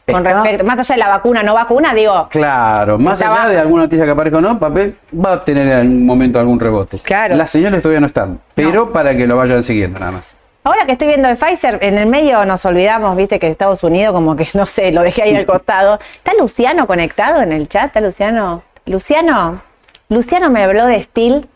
[0.06, 2.28] Con respecto, más allá de la vacuna, no vacuna, digo.
[2.30, 5.72] Claro, más allá de alguna noticia que aparezca o no, papel va a tener en
[5.72, 6.98] algún momento algún rebote.
[6.98, 7.36] Claro.
[7.36, 10.36] Las señales todavía no están, pero para que lo vayan siguiendo nada más.
[10.64, 14.12] Ahora que estoy viendo de Pfizer, en el medio nos olvidamos, viste, que Estados Unidos
[14.12, 15.98] como que, no sé, lo dejé ahí al costado.
[16.14, 17.86] ¿Está Luciano conectado en el chat?
[17.86, 18.62] ¿Está Luciano?
[18.86, 19.62] Luciano,
[20.08, 21.48] Luciano me habló de Steel.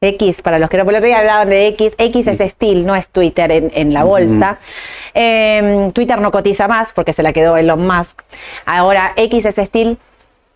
[0.00, 3.08] X, para los que no por el hablaban de X, X es Steel, no es
[3.08, 4.60] Twitter en, la bolsa.
[5.12, 8.22] Em, Twitter no cotiza más porque se la quedó Elon Musk.
[8.64, 9.98] Ahora X es Steel.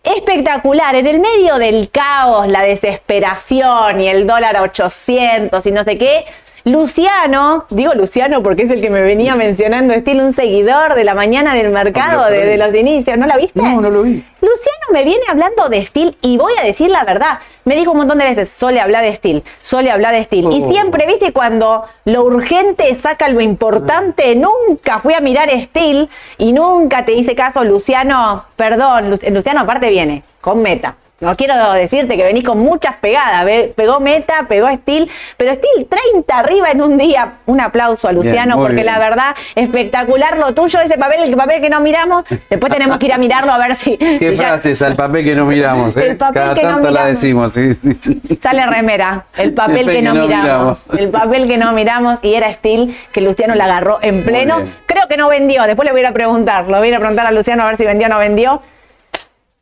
[0.01, 5.83] Espectacular, en el medio del caos, la desesperación y el dólar a 800 y no
[5.83, 6.23] sé qué,
[6.65, 11.13] Luciano, digo Luciano porque es el que me venía mencionando, estilo un seguidor de la
[11.13, 13.61] mañana del mercado desde los inicios, ¿no la viste?
[13.61, 14.23] No, no lo vi.
[14.39, 17.39] Luciano me viene hablando de Steel y voy a decir la verdad.
[17.65, 20.53] Me dijo un montón de veces, Sole habla de Steel, Sole habla de Steel.
[20.53, 20.71] Y oh.
[20.71, 27.03] siempre, viste, cuando lo urgente saca lo importante, nunca fui a mirar Steel y nunca
[27.03, 30.95] te hice caso, Luciano, perdón, Luciano aparte viene con meta.
[31.23, 33.45] No quiero decirte que venís con muchas pegadas.
[33.75, 37.35] Pegó Meta, pegó Steel, pero Steel 30 arriba en un día.
[37.45, 41.69] Un aplauso a Luciano, porque la verdad, espectacular lo tuyo, ese papel, el papel que
[41.69, 42.25] no miramos.
[42.49, 43.95] Después tenemos que ir a mirarlo a ver si.
[43.97, 45.95] ¿Qué frases al papel que no miramos?
[45.95, 46.07] ¿eh?
[46.07, 47.01] El papel Cada que tanto no miramos.
[47.01, 47.97] la decimos, sí, sí.
[48.41, 49.25] Sale remera.
[49.37, 50.87] El papel que, no, miramos.
[50.97, 54.57] El papel que no miramos y era Steel que Luciano la agarró en pleno.
[54.85, 55.63] Creo que no vendió.
[55.63, 56.67] Después le voy a preguntar.
[56.67, 58.61] Lo voy a preguntar a Luciano a ver si vendió o no vendió.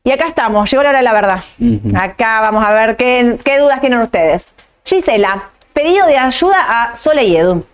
[0.03, 1.43] Y acá estamos, llegó la hora de la verdad.
[1.95, 4.53] Acá vamos a ver qué, dudas tienen ustedes.
[4.83, 7.65] Gisela, pedido de ayuda a Sole y Edu.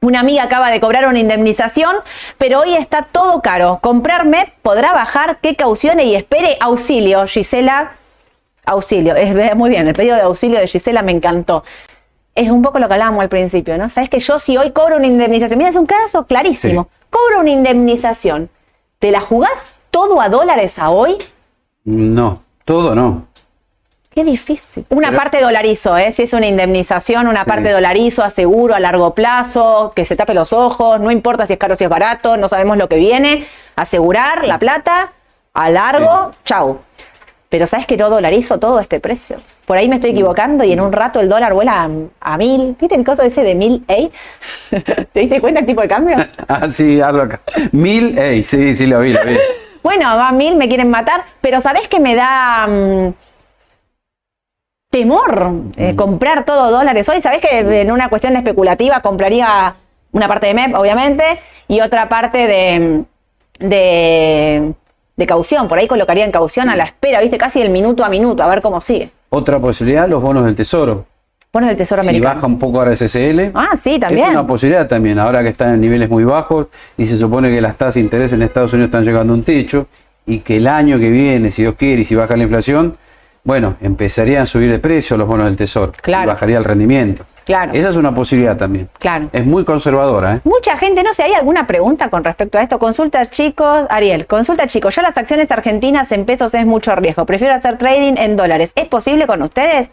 [0.00, 1.96] Una amiga acaba de cobrar una indemnización,
[2.38, 3.80] pero hoy está todo caro.
[3.82, 7.26] Comprarme podrá bajar, qué caucione y espere auxilio.
[7.26, 7.92] Gisela,
[8.64, 9.14] auxilio.
[9.14, 11.64] Es muy bien, el pedido de auxilio de Gisela me encantó.
[12.34, 13.90] es un poco lo que hablábamos al principio, ¿no?
[13.90, 17.50] Sabes que yo si hoy cobro una indemnización, mira, es un caso clarísimo, cobro una
[17.50, 18.48] indemnización,
[18.98, 21.18] ¿te la jugás todo a dólares a hoy?
[21.84, 23.26] No, todo no.
[24.14, 24.86] Qué difícil.
[24.90, 26.12] Una parte dolarizo, ¿eh?
[26.12, 30.52] Si es una indemnización, una parte dolarizo, aseguro a largo plazo, que se tape los
[30.52, 33.44] ojos, no importa si es caro o si es barato, no sabemos lo que viene.
[33.74, 35.12] Asegurar la plata
[35.52, 36.78] a largo, chau.
[37.48, 39.38] Pero sabes que no dolarizo todo este precio.
[39.66, 41.88] Por ahí me estoy equivocando y en un rato el dólar vuela
[42.20, 42.76] a, mil.
[42.78, 44.12] ¿Viste el coso ese de mil ey?
[45.12, 46.16] ¿Te diste cuenta el tipo de cambio?
[46.48, 47.40] ah, sí, hazlo acá.
[47.72, 49.36] Mil ey, sí, sí, lo vi, lo vi.
[49.84, 52.66] Bueno, va a mil, me quieren matar, pero ¿sabes que me da...
[52.66, 53.12] Mm,
[54.94, 57.20] temor eh, comprar todo dólares hoy.
[57.20, 59.74] Sabés que en una cuestión especulativa compraría
[60.12, 61.24] una parte de MEP, obviamente,
[61.66, 63.04] y otra parte de,
[63.58, 65.66] de, caución.
[65.66, 68.46] Por ahí colocaría en caución a la espera, viste, casi el minuto a minuto, a
[68.46, 69.10] ver cómo sigue.
[69.30, 71.06] Otra posibilidad, los bonos del tesoro.
[71.54, 72.32] Bonos del tesoro americano.
[72.32, 73.52] Si baja un poco ahora el SCL.
[73.54, 74.26] Ah, sí, también.
[74.26, 77.60] Es una posibilidad también, ahora que están en niveles muy bajos y se supone que
[77.60, 79.86] las tasas de interés en Estados Unidos están llegando a un techo
[80.26, 82.96] y que el año que viene, si Dios quiere, y si baja la inflación,
[83.44, 85.92] bueno, empezarían a subir de precio los bonos del tesoro.
[86.02, 86.24] Claro.
[86.24, 87.24] Y bajaría el rendimiento.
[87.44, 87.72] Claro.
[87.72, 88.88] Esa es una posibilidad también.
[88.98, 89.28] Claro.
[89.32, 90.36] Es muy conservadora.
[90.36, 90.40] ¿eh?
[90.42, 92.80] Mucha gente, no sé, ¿hay alguna pregunta con respecto a esto?
[92.80, 93.86] Consulta, chicos.
[93.90, 94.96] Ariel, consulta, chicos.
[94.96, 97.26] Yo las acciones argentinas en pesos es mucho riesgo.
[97.26, 98.72] Prefiero hacer trading en dólares.
[98.74, 99.90] ¿Es posible con ustedes?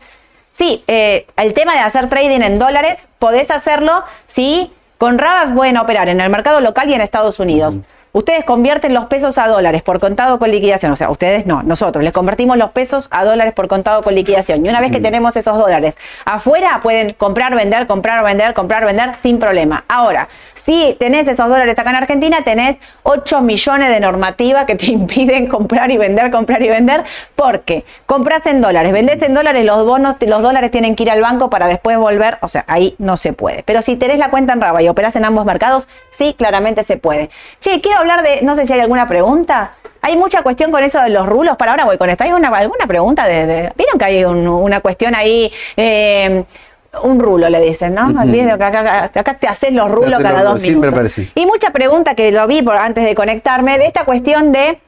[0.51, 5.77] Sí, eh, el tema de hacer trading en dólares, podés hacerlo si con RABA pueden
[5.77, 7.75] operar en el mercado local y en Estados Unidos.
[8.13, 10.91] Ustedes convierten los pesos a dólares por contado con liquidación.
[10.91, 14.65] O sea, ustedes no, nosotros les convertimos los pesos a dólares por contado con liquidación.
[14.65, 19.15] Y una vez que tenemos esos dólares afuera, pueden comprar, vender, comprar, vender, comprar, vender
[19.15, 19.85] sin problema.
[19.87, 24.85] Ahora, si tenés esos dólares acá en Argentina, tenés 8 millones de normativas que te
[24.91, 27.03] impiden comprar y vender, comprar y vender,
[27.35, 31.21] porque compras en dólares, vendés en dólares, los bonos, los dólares tienen que ir al
[31.21, 32.39] banco para después volver.
[32.41, 33.63] O sea, ahí no se puede.
[33.63, 36.97] Pero si tenés la cuenta en Raba y operás en ambos mercados, sí, claramente se
[36.97, 37.29] puede.
[37.61, 39.73] Che, quiero hablar de, no sé si hay alguna pregunta.
[40.01, 41.57] Hay mucha cuestión con eso de los rulos.
[41.57, 42.23] Para ahora voy con esto.
[42.23, 45.51] ¿Hay una, alguna pregunta de, ¿Vieron que hay una cuestión ahí?
[45.77, 46.43] Eh,
[47.03, 48.07] un rulo le dicen, ¿no?
[48.09, 51.17] acá, te haces los rulos cada dos minutos.
[51.35, 54.79] Y mucha pregunta que lo vi por, antes de conectarme de esta cuestión de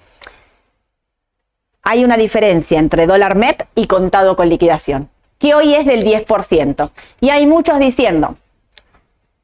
[1.83, 6.89] hay una diferencia entre dólar MEP y contado con liquidación, que hoy es del 10%.
[7.19, 8.37] Y hay muchos diciendo,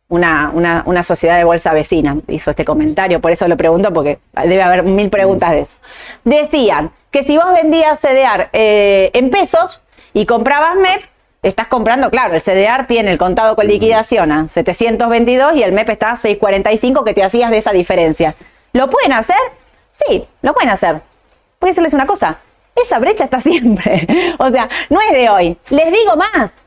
[0.09, 4.19] una, una, una, sociedad de bolsa vecina hizo este comentario, por eso lo pregunto, porque
[4.33, 5.77] debe haber mil preguntas de eso.
[6.23, 9.81] Decían que si vos vendías CDR eh, en pesos
[10.13, 11.03] y comprabas MEP,
[11.43, 15.89] estás comprando, claro, el CDR tiene el contado con liquidación a 722 y el MEP
[15.89, 18.35] está a 645 que te hacías de esa diferencia.
[18.73, 19.37] ¿Lo pueden hacer?
[19.91, 21.01] Sí, lo pueden hacer.
[21.59, 22.39] Voy a decirles una cosa,
[22.75, 24.07] esa brecha está siempre.
[24.39, 25.57] o sea, no es de hoy.
[25.69, 26.65] Les digo más.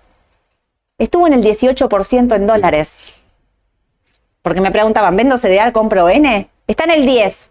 [0.97, 3.15] Estuvo en el 18% en dólares
[4.43, 6.49] porque me preguntaban, ¿vendo CDR, compro N?
[6.67, 7.51] Está en el 10.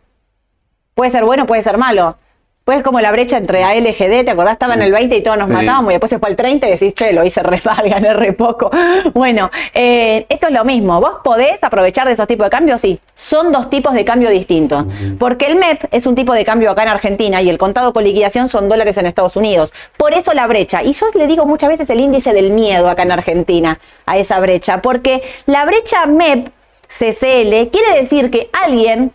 [0.93, 2.17] Puede ser bueno, puede ser malo.
[2.63, 4.53] Pues como la brecha entre ALGD, ¿te acordás?
[4.53, 6.71] Estaba en el 20 y todos nos matábamos y después se fue al 30 y
[6.71, 8.69] decís, che, lo hice re mal, gané re poco.
[9.15, 11.01] Bueno, eh, esto es lo mismo.
[11.01, 12.81] ¿Vos podés aprovechar de esos tipos de cambios?
[12.81, 14.85] Sí, son dos tipos de cambio distintos.
[15.17, 18.03] Porque el MEP es un tipo de cambio acá en Argentina y el contado con
[18.03, 19.73] liquidación son dólares en Estados Unidos.
[19.97, 20.83] Por eso la brecha.
[20.83, 24.39] Y yo le digo muchas veces el índice del miedo acá en Argentina a esa
[24.39, 24.83] brecha.
[24.83, 26.51] Porque la brecha MEP
[26.97, 29.11] CCL, quiere decir que alguien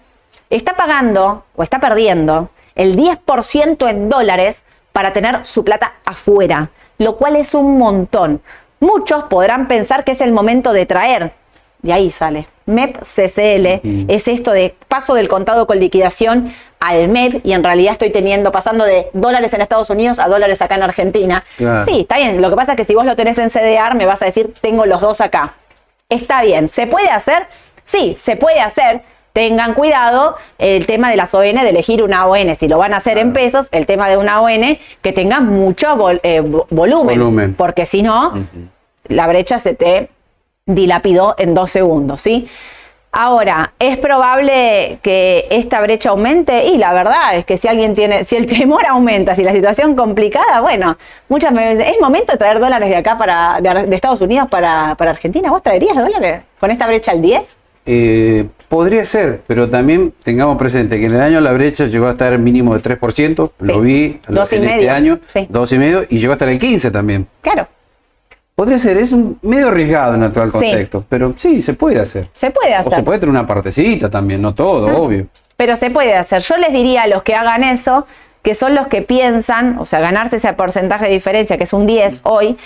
[0.51, 4.63] está pagando o está perdiendo el 10% en dólares
[4.93, 8.41] para tener su plata afuera, lo cual es un montón.
[8.81, 11.33] Muchos podrán pensar que es el momento de traer,
[11.83, 12.47] de ahí sale.
[12.67, 17.93] MEP CCL es esto de paso del contado con liquidación al MEP y en realidad
[17.93, 21.45] estoy teniendo, pasando de dólares en Estados Unidos a dólares acá en Argentina.
[21.85, 22.43] Sí, está bien.
[22.43, 24.53] Lo que pasa es que si vos lo tenés en CDR, me vas a decir,
[24.61, 25.55] tengo los dos acá.
[26.09, 27.49] Está bien, ¿se puede hacer?
[27.85, 29.03] Sí, se puede hacer.
[29.33, 32.99] Tengan cuidado el tema de las ON, de elegir una ON, si lo van a
[32.99, 36.41] hacer en pesos, el tema de una ON que tenga mucho eh,
[36.71, 38.33] volumen, porque si no,
[39.09, 40.09] la brecha se te
[40.65, 42.49] dilapidó en dos segundos, ¿sí?
[43.19, 46.67] Ahora, ¿es probable que esta brecha aumente?
[46.67, 49.97] Y la verdad es que si alguien tiene, si el temor aumenta, si la situación
[49.97, 50.99] complicada, bueno,
[51.31, 55.13] muchas veces es momento de traer dólares de acá para, de, Estados Unidos para, para,
[55.13, 55.51] Argentina.
[55.51, 57.57] ¿Vos traerías dólares con esta brecha al 10?
[57.87, 62.11] Eh, podría ser, pero también tengamos presente que en el año la brecha llegó a
[62.11, 65.49] estar mínimo de 3%, lo vi en este año, sí.
[65.49, 67.27] y medio, y llegó a estar el 15 también.
[67.41, 67.67] Claro.
[68.57, 72.31] Podría ser, es un medio arriesgado en el actual contexto, pero sí, se puede hacer.
[72.33, 72.93] Se puede hacer.
[72.93, 75.27] O se puede tener una partecita también, no todo, obvio.
[75.57, 76.43] Pero se puede hacer.
[76.43, 78.07] Yo les diría a los que hagan eso,
[78.43, 81.87] que son los que piensan, o sea, ganarse ese porcentaje de diferencia, que es un
[81.87, 82.57] 10 hoy,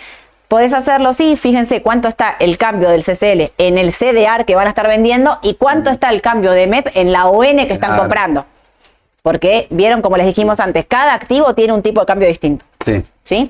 [0.50, 4.66] Podés hacerlo, sí, fíjense cuánto está el cambio del CCL en el CDR que van
[4.66, 7.96] a estar vendiendo y cuánto está el cambio de MEP en la ON que están
[7.96, 8.46] comprando.
[9.22, 12.64] Porque vieron, como les dijimos antes, cada activo tiene un tipo de cambio distinto.
[12.84, 13.04] Sí.
[13.22, 13.48] ¿Sí?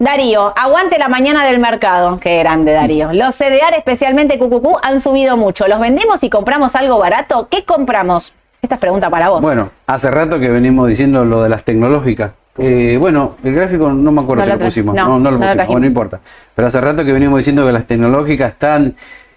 [0.00, 2.18] Darío, aguante la mañana del mercado.
[2.18, 3.12] Qué grande, Darío.
[3.12, 5.68] Los CDR, especialmente QQQ, han subido mucho.
[5.68, 7.48] ¿Los vendemos y compramos algo barato?
[7.50, 8.32] ¿Qué compramos?
[8.62, 9.42] Esta es pregunta para vos.
[9.42, 12.30] Bueno, hace rato que venimos diciendo lo de las tecnológicas.
[12.56, 14.94] Eh, bueno, el gráfico no me acuerdo si lo, pusimos.
[14.94, 16.18] No, no, lo pusimos, no, importa.
[16.54, 18.94] Pero hace rato que venimos diciendo que las tecnológicas están,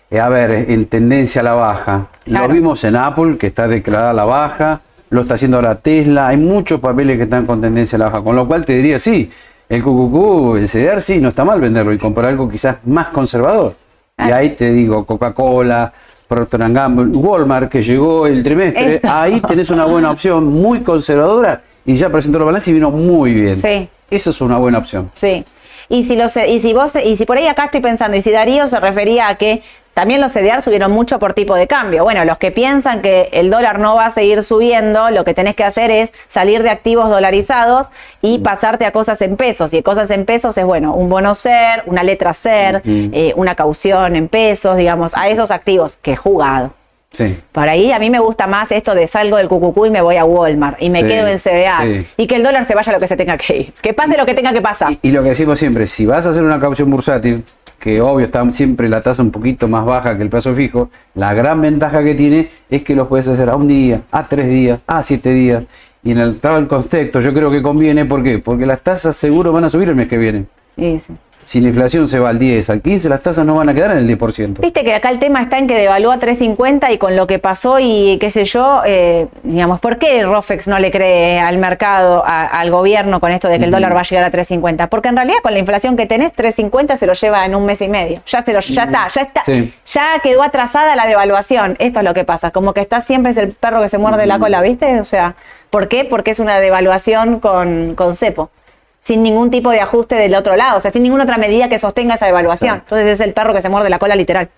[0.09, 2.07] eh, a ver, en tendencia a la baja.
[2.23, 4.79] Lo vimos en Apple, que está declarada la baja.
[5.09, 6.29] Lo está haciendo ahora Tesla.
[6.29, 8.23] Hay muchos papeles que están con tendencia a la baja.
[8.23, 9.29] Con lo cual te diría, sí,
[9.69, 13.75] el QQQ, el CDR, sí, no está mal venderlo y comprar algo quizás más conservador.
[14.17, 14.37] Y ah.
[14.37, 15.93] ahí te digo, Coca-Cola,
[16.27, 21.95] Procter Gamble, Walmart, que llegó el trimestre, ahí tenés una buena opción, muy conservadora y
[21.95, 23.57] ya presentó los balances y vino muy bien.
[23.57, 23.87] Sí.
[24.09, 25.09] Eso es una buena opción.
[25.15, 25.43] Sí.
[25.89, 28.31] Y si, los, y si vos, y si por ahí acá estoy pensando, y si
[28.31, 29.61] Darío se refería a que
[29.93, 32.03] también los CDR subieron mucho por tipo de cambio.
[32.03, 35.55] Bueno, los que piensan que el dólar no va a seguir subiendo, lo que tenés
[35.55, 37.89] que hacer es salir de activos dolarizados
[38.21, 39.73] y pasarte a cosas en pesos.
[39.73, 44.15] Y cosas en pesos es, bueno, un bono ser, una letra ser, eh, una caución
[44.15, 46.73] en pesos, digamos, a esos activos que he jugado.
[47.13, 47.37] Sí.
[47.51, 50.17] Por ahí a mí me gusta más esto de salgo del cucucú y me voy
[50.17, 52.99] a Walmart y me quedo en CDA y que el dólar se vaya a lo
[52.99, 53.73] que se tenga que ir.
[53.81, 54.91] Que pase lo que tenga que pasar.
[54.93, 57.43] Y, y, lo que decimos siempre, si vas a hacer una caución bursátil,
[57.79, 61.33] que obvio está siempre la tasa un poquito más baja que el plazo fijo, la
[61.33, 64.79] gran ventaja que tiene es que lo puedes hacer a un día, a tres días,
[64.87, 65.63] a siete días.
[66.01, 68.39] Y en el tal contexto yo creo que conviene, ¿por qué?
[68.39, 70.45] Porque las tasas seguro van a subir el mes que viene.
[70.77, 71.13] Sí, sí.
[71.45, 73.91] Si la inflación se va al 10, al 15, las tasas no van a quedar
[73.91, 74.59] en el 10%.
[74.59, 77.79] Viste que acá el tema está en que devalúa 3.50 y con lo que pasó
[77.79, 82.71] y qué sé yo, eh, digamos, ¿por qué Rofex no le cree al mercado, al
[82.71, 84.89] gobierno con esto de que el dólar va a llegar a 3.50?
[84.89, 87.81] Porque en realidad con la inflación que tenés, 3.50 se lo lleva en un mes
[87.81, 88.21] y medio.
[88.25, 89.43] Ya, se lo, ya está, ya está.
[89.85, 91.75] Ya quedó atrasada la devaluación.
[91.79, 94.25] Esto es lo que pasa, como que está siempre es el perro que se muerde
[94.25, 94.99] la cola, ¿viste?
[94.99, 95.35] O sea,
[95.69, 96.05] ¿por qué?
[96.05, 98.49] Porque es una devaluación con, con cepo
[99.03, 101.77] sin ningún tipo de ajuste del otro lado, o sea, sin ninguna otra medida que
[101.77, 102.77] sostenga esa evaluación.
[102.77, 104.49] Entonces es el perro que se muerde la cola literal.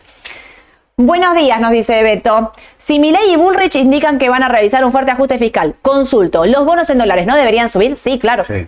[0.98, 2.54] Buenos días, nos dice Beto.
[2.78, 6.64] Si Milei y Bullrich indican que van a realizar un fuerte ajuste fiscal, consulto, ¿los
[6.64, 7.98] bonos en dólares no deberían subir?
[7.98, 8.44] Sí, claro.
[8.44, 8.68] Sí.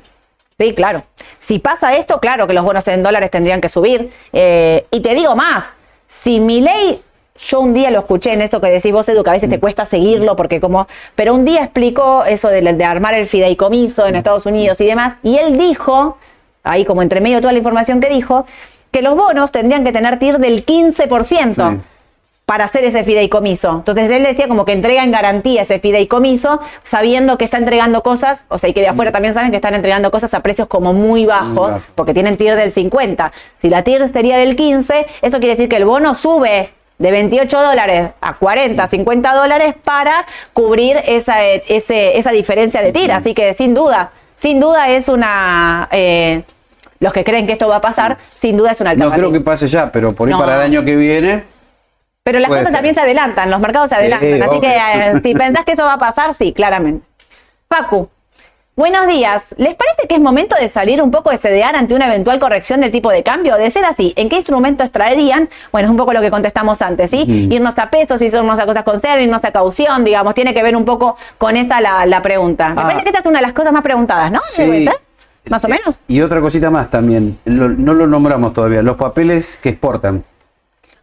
[0.57, 1.03] Sí, claro.
[1.37, 4.11] Si pasa esto, claro que los bonos en dólares tendrían que subir.
[4.33, 5.73] Eh, y te digo más,
[6.07, 6.99] si Milei
[7.37, 9.57] yo un día lo escuché en esto que decís vos, Edu, que a veces te
[9.57, 9.61] mm.
[9.61, 14.13] cuesta seguirlo porque como, pero un día explicó eso de, de armar el fideicomiso en
[14.13, 14.17] mm.
[14.17, 16.17] Estados Unidos y demás, y él dijo,
[16.63, 18.45] ahí como entre medio toda la información que dijo,
[18.91, 21.81] que los bonos tendrían que tener TIR del 15%.
[22.45, 23.69] para hacer ese fideicomiso.
[23.71, 28.45] Entonces él decía como que entrega en garantía ese fideicomiso, sabiendo que está entregando cosas,
[28.47, 29.13] o sea, y que de afuera mm.
[29.13, 32.71] también saben que están entregando cosas a precios como muy bajos, porque tienen TIR del
[32.71, 33.33] 50.
[33.61, 37.61] Si la TIR sería del 15, eso quiere decir que el bono sube de 28
[37.61, 43.17] dólares a 40, 50 dólares para cubrir esa, ese, esa diferencia de tira.
[43.17, 45.87] Así que sin duda, sin duda es una...
[45.91, 46.43] Eh,
[46.99, 49.17] los que creen que esto va a pasar, sin duda es una alternativa.
[49.17, 51.43] No creo que pase ya, pero por ahí para el año que viene...
[52.23, 54.43] Pero las cosas también se adelantan, los mercados se adelantan.
[54.43, 57.05] así que eh, si pensás que eso va a pasar, sí, claramente.
[57.69, 58.09] Pacu,
[58.77, 59.55] Buenos días.
[59.57, 62.79] ¿Les parece que es momento de salir un poco de CDR ante una eventual corrección
[62.79, 63.55] del tipo de cambio?
[63.55, 65.49] De ser así, ¿en qué instrumentos traerían?
[65.71, 67.47] Bueno, es un poco lo que contestamos antes, ¿sí?
[67.49, 70.75] Irnos a pesos, irnos a cosas con ser, irnos a caución, digamos, tiene que ver
[70.75, 72.75] un poco con esa la, pregunta.
[72.75, 72.83] Me ah.
[72.83, 74.41] parece que esta es una de las cosas más preguntadas, ¿no?
[74.45, 74.87] Sí.
[75.49, 75.97] Más o menos.
[76.07, 80.23] Y otra cosita más también, no lo nombramos todavía, los papeles que exportan.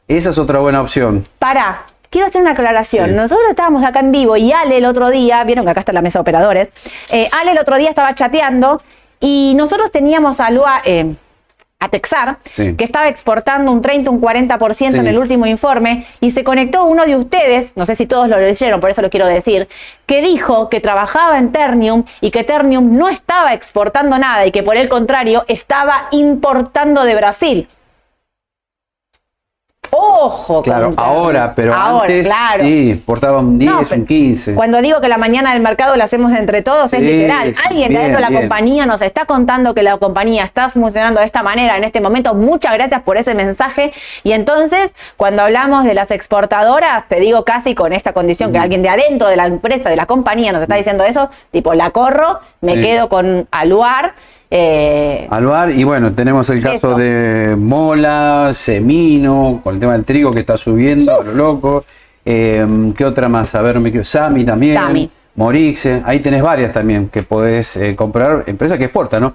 [0.06, 1.24] Esa es otra buena opción.
[1.40, 3.16] Para, quiero hacer una aclaración.
[3.16, 6.00] Nosotros estábamos acá en vivo y Ale el otro día, vieron que acá está la
[6.00, 6.70] mesa de operadores,
[7.10, 8.80] eh, Ale el otro día estaba chateando
[9.18, 10.80] y nosotros teníamos a Lua...
[10.84, 11.16] Eh,
[11.80, 16.42] a Texar, que estaba exportando un 30, un 40% en el último informe, y se
[16.42, 19.68] conectó uno de ustedes, no sé si todos lo leyeron, por eso lo quiero decir,
[20.06, 24.62] que dijo que trabajaba en Ternium y que Ternium no estaba exportando nada y que
[24.62, 27.68] por el contrario estaba importando de Brasil.
[29.90, 32.28] Ojo, claro, ahora, pero antes
[32.60, 34.54] sí, portaban un 10, un 15.
[34.54, 37.54] Cuando digo que la mañana del mercado la hacemos entre todos, es literal.
[37.68, 41.26] Alguien de dentro de la compañía nos está contando que la compañía está funcionando de
[41.26, 42.34] esta manera en este momento.
[42.34, 43.92] Muchas gracias por ese mensaje.
[44.22, 48.62] Y entonces, cuando hablamos de las exportadoras, te digo casi con esta condición que mm.
[48.62, 51.90] alguien de adentro de la empresa, de la compañía, nos está diciendo eso, tipo, la
[51.90, 54.14] corro, me quedo con Aluar
[54.50, 60.32] eh, Aluar, y bueno, tenemos el caso de Mola, Semino, con el tema del trigo
[60.32, 61.84] que está subiendo, a lo loco.
[62.24, 63.54] Eh, ¿Qué otra más?
[63.54, 64.04] A ver, me quiero.
[64.04, 64.76] Sami también.
[64.76, 65.10] Sami.
[65.36, 69.34] Morixe, ahí tenés varias también que podés eh, comprar, empresas que exportan, ¿no?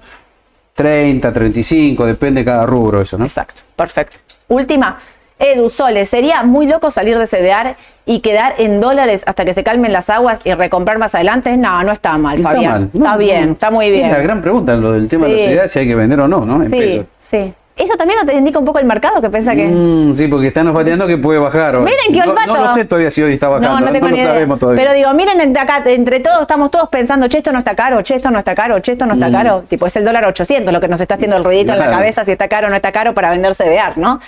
[0.74, 3.24] 30, 35, depende de cada rubro eso, ¿no?
[3.26, 4.16] Exacto, perfecto.
[4.48, 4.96] Última,
[5.40, 7.76] Edu Sole, sería muy loco salir de CDR
[8.06, 11.56] y quedar en dólares hasta que se calmen las aguas y recomprar más adelante.
[11.56, 12.90] No, no está mal, Fabián.
[12.94, 14.06] está bien, está muy bien.
[14.06, 16.28] Es la gran pregunta, lo del tema de la CDR, si hay que vender o
[16.28, 16.64] no, ¿no?
[16.66, 17.54] sí, sí.
[17.80, 19.66] Eso también no te indica un poco el mercado que piensa que.
[19.66, 21.78] Mm, sí, porque están olfateando que puede bajar.
[21.78, 22.54] Miren qué olfato.
[22.54, 23.80] No, no, sé todavía si hoy está bajando.
[23.80, 24.82] No, no, tengo lo sabemos todavía.
[24.82, 28.16] Pero digo, miren acá, entre todos estamos todos pensando, che, esto no está caro, che,
[28.16, 29.32] esto no está caro, che, esto no está mm.
[29.32, 29.64] caro.
[29.66, 32.22] Tipo, es el dólar 800 lo que nos está haciendo el ruidito en la cabeza
[32.26, 34.20] si está caro o no está caro para venderse de art, ¿no?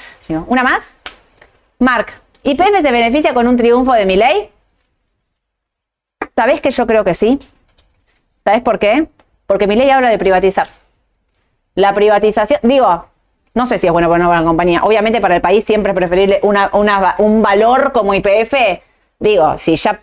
[0.46, 0.94] Una más.
[1.78, 2.06] Mark,
[2.44, 4.48] ¿YPF se beneficia con un triunfo de mi ley?
[6.34, 7.38] ¿Sabés que yo creo que sí?
[8.44, 9.08] ¿Sabés por qué?
[9.46, 10.68] Porque mi ley habla de privatizar.
[11.74, 13.11] La privatización, digo,
[13.54, 14.80] no sé si es bueno para una compañía.
[14.82, 18.54] Obviamente para el país siempre es preferible un valor como IPF.
[19.18, 20.00] Digo, si ya,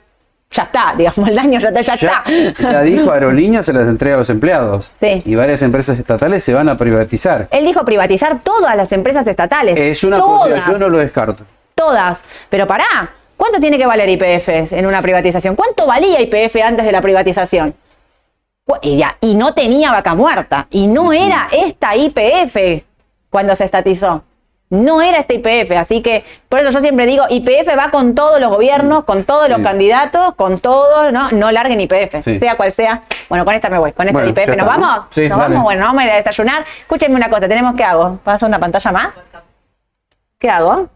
[0.51, 2.23] ya está, digamos, el daño ya, ya, está.
[2.59, 4.91] Ya dijo Aerolíneas se las entrega a los empleados.
[4.99, 5.23] Sí.
[5.25, 7.47] Y varias empresas estatales se van a privatizar.
[7.51, 9.79] Él dijo privatizar todas las empresas estatales.
[9.79, 11.43] Es una posibilidad, yo no lo descarto.
[11.73, 12.23] Todas.
[12.49, 15.55] Pero pará, ¿cuánto tiene que valer IPF en una privatización?
[15.55, 17.73] ¿Cuánto valía IPF antes de la privatización?
[18.83, 20.67] Y, ya, y no tenía vaca muerta.
[20.69, 22.83] Y no era esta IPF
[23.29, 24.23] cuando se estatizó.
[24.71, 28.39] No era este IPF, así que por eso yo siempre digo, IPF va con todos
[28.39, 31.31] los gobiernos, con todos los candidatos, con todos, ¿no?
[31.31, 33.01] No larguen IPF, sea cual sea.
[33.29, 34.55] Bueno, con esta me voy, con esta IPF.
[34.55, 35.05] ¿Nos vamos?
[35.09, 35.63] Sí, ¿Nos vamos?
[35.63, 36.65] Bueno, vamos a ir a desayunar.
[36.81, 38.19] Escúchenme una cosa, ¿tenemos qué hago?
[38.23, 39.19] ¿Pasa una pantalla más?
[40.37, 40.87] ¿Qué hago?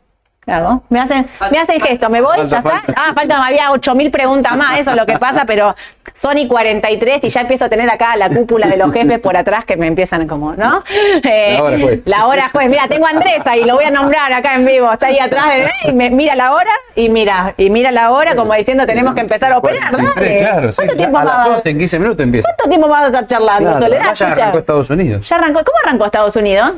[0.51, 0.83] Hago?
[0.89, 2.83] Me hacen, me hacen gesto, me voy, ya está.
[2.95, 5.75] Ah, falta, había 8000 preguntas más, eso es lo que pasa, pero
[6.13, 9.65] Sony 43 y ya empiezo a tener acá la cúpula de los jefes por atrás
[9.65, 10.79] que me empiezan como, ¿no?
[11.23, 12.69] Eh, la hora juez.
[12.69, 15.45] Mira, tengo a Andrés ahí, lo voy a nombrar acá en vivo, está ahí atrás
[15.55, 19.13] de y me mira la hora y mira, y mira la hora como diciendo tenemos
[19.15, 22.47] que empezar a operar, Claro, ¿Cuánto tiempo a las 12, en 15 minutos empieza.
[22.47, 24.13] ¿Cuánto tiempo vas a estar charlando, Soledad?
[24.15, 25.27] Ya arrancó Estados Unidos.
[25.29, 26.73] Ya arrancó, ¿cómo arrancó Estados Unidos?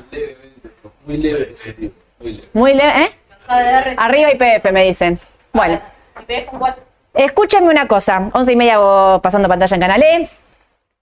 [1.06, 1.54] Muy leve,
[2.20, 2.50] muy leve.
[2.54, 3.12] Muy leve, ¿eh?
[3.98, 5.20] Arriba IPF, me dicen.
[5.54, 5.80] Bueno.
[7.14, 8.30] Escúchenme una cosa.
[8.34, 8.78] Once y media
[9.22, 10.30] pasando pantalla en Canal E.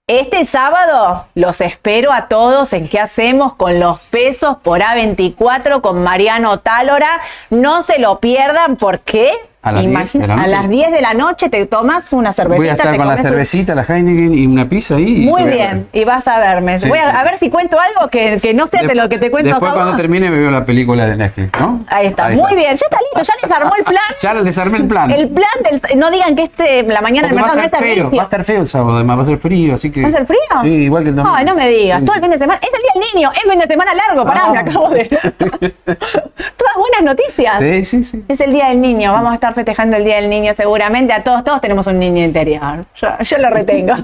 [0.06, 6.02] Este sábado los espero a todos en qué hacemos con los pesos por A24 con
[6.02, 7.22] Mariano Tálora.
[7.48, 9.32] No se lo pierdan porque
[9.64, 12.60] a las, 10 de, la noche te tomas una cervecita.
[12.60, 15.26] Voy a estar con la cervecita, la Heineken y una pizza ahí.
[15.26, 16.76] Muy bien, y vas a verme.
[16.86, 19.50] Voy a, ver si cuento algo que, que no sea de, lo que te cuento
[19.50, 21.82] Después cuando termine me veo la película de Netflix, ¿no?
[21.88, 24.02] Ahí está, muy bien, ya está listo, ya les armó el plan.
[24.22, 25.10] ya les armé el plan.
[25.10, 25.98] El plan del...
[25.98, 28.62] No digan que este, la mañana del mercado no está feo, Va a estar feo
[28.62, 30.02] el sábado, además va a ser frío, así que...
[30.02, 30.38] ¿Va a ser frío?
[30.62, 31.34] Sí, igual que el domingo.
[31.34, 32.60] Ay, no me digas, todo el fin de semana...
[32.62, 35.04] Es el día del niño, es fin de semana largo, pará, me acabo de...
[35.84, 37.58] Todas buenas noticias.
[37.58, 38.24] Sí, sí, sí.
[38.28, 41.22] Es el día del niño, vamos a estar festejando el día del niño seguramente, a
[41.22, 42.84] todos, todos tenemos un niño interior.
[42.94, 43.94] Yo, lo retengo.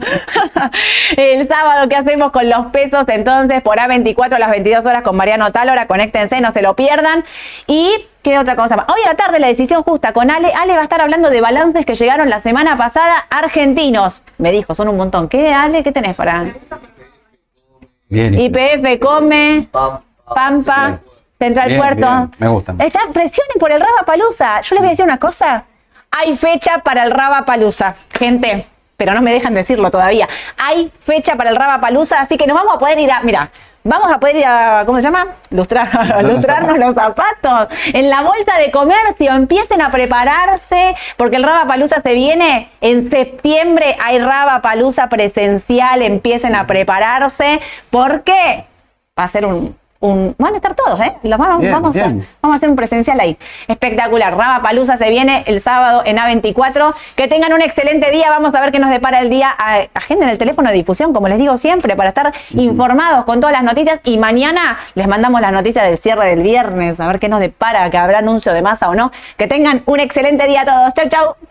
[1.16, 3.04] el sábado, ¿qué hacemos con los pesos?
[3.08, 7.24] Entonces, por A24 a las 22 horas con Mariano Talora, conéctense, no se lo pierdan.
[7.66, 8.84] Y ¿Qué otra cosa más?
[8.88, 10.52] Hoy a la tarde la decisión justa con Ale.
[10.52, 14.22] Ale va a estar hablando de balances que llegaron la semana pasada argentinos.
[14.36, 15.26] Me dijo, son un montón.
[15.28, 15.82] ¿Qué, Ale?
[15.82, 16.54] ¿Qué tenés para?
[18.10, 18.38] Bien.
[18.38, 19.68] IPF come,
[20.34, 21.00] Pampa,
[21.40, 22.30] Central Puerto.
[22.38, 22.76] Me gustan.
[22.76, 24.60] Presionen por el Raba Palusa.
[24.60, 25.64] Yo les voy a decir una cosa.
[26.10, 28.66] Hay fecha para el Raba Palusa, gente,
[28.96, 30.28] pero no me dejan decirlo todavía.
[30.58, 33.50] Hay fecha para el Raba Palusa, así que nos vamos a poder ir a, mira,
[33.84, 35.28] vamos a poder ir a, ¿cómo se llama?
[35.50, 35.88] Lustrar,
[36.24, 37.68] lustrarnos los zapatos.
[37.94, 43.08] En la bolsa de comercio, empiecen a prepararse, porque el Raba Palusa se viene en
[43.08, 43.96] septiembre.
[44.04, 48.66] Hay Raba Palusa presencial, empiecen a prepararse, porque
[49.18, 51.16] va a ser un, van a estar todos, ¿eh?
[51.24, 52.00] vamos, vamos, A,
[52.40, 53.36] vamos, a, hacer un presencial ahí.
[53.68, 54.34] Espectacular.
[54.34, 56.94] Raba Palusa se viene el sábado en A24.
[57.16, 58.30] Que tengan un excelente día.
[58.30, 59.50] Vamos a ver qué nos depara el día.
[59.92, 63.52] Agenda en el teléfono de difusión, como les digo siempre, para estar informados con todas
[63.52, 64.00] las noticias.
[64.04, 67.90] Y mañana les mandamos las noticias del cierre del viernes, a ver qué nos depara,
[67.90, 69.10] que habrá anuncio de masa o no.
[69.36, 70.94] Que tengan un excelente día a todos.
[70.94, 71.49] Chau, chau.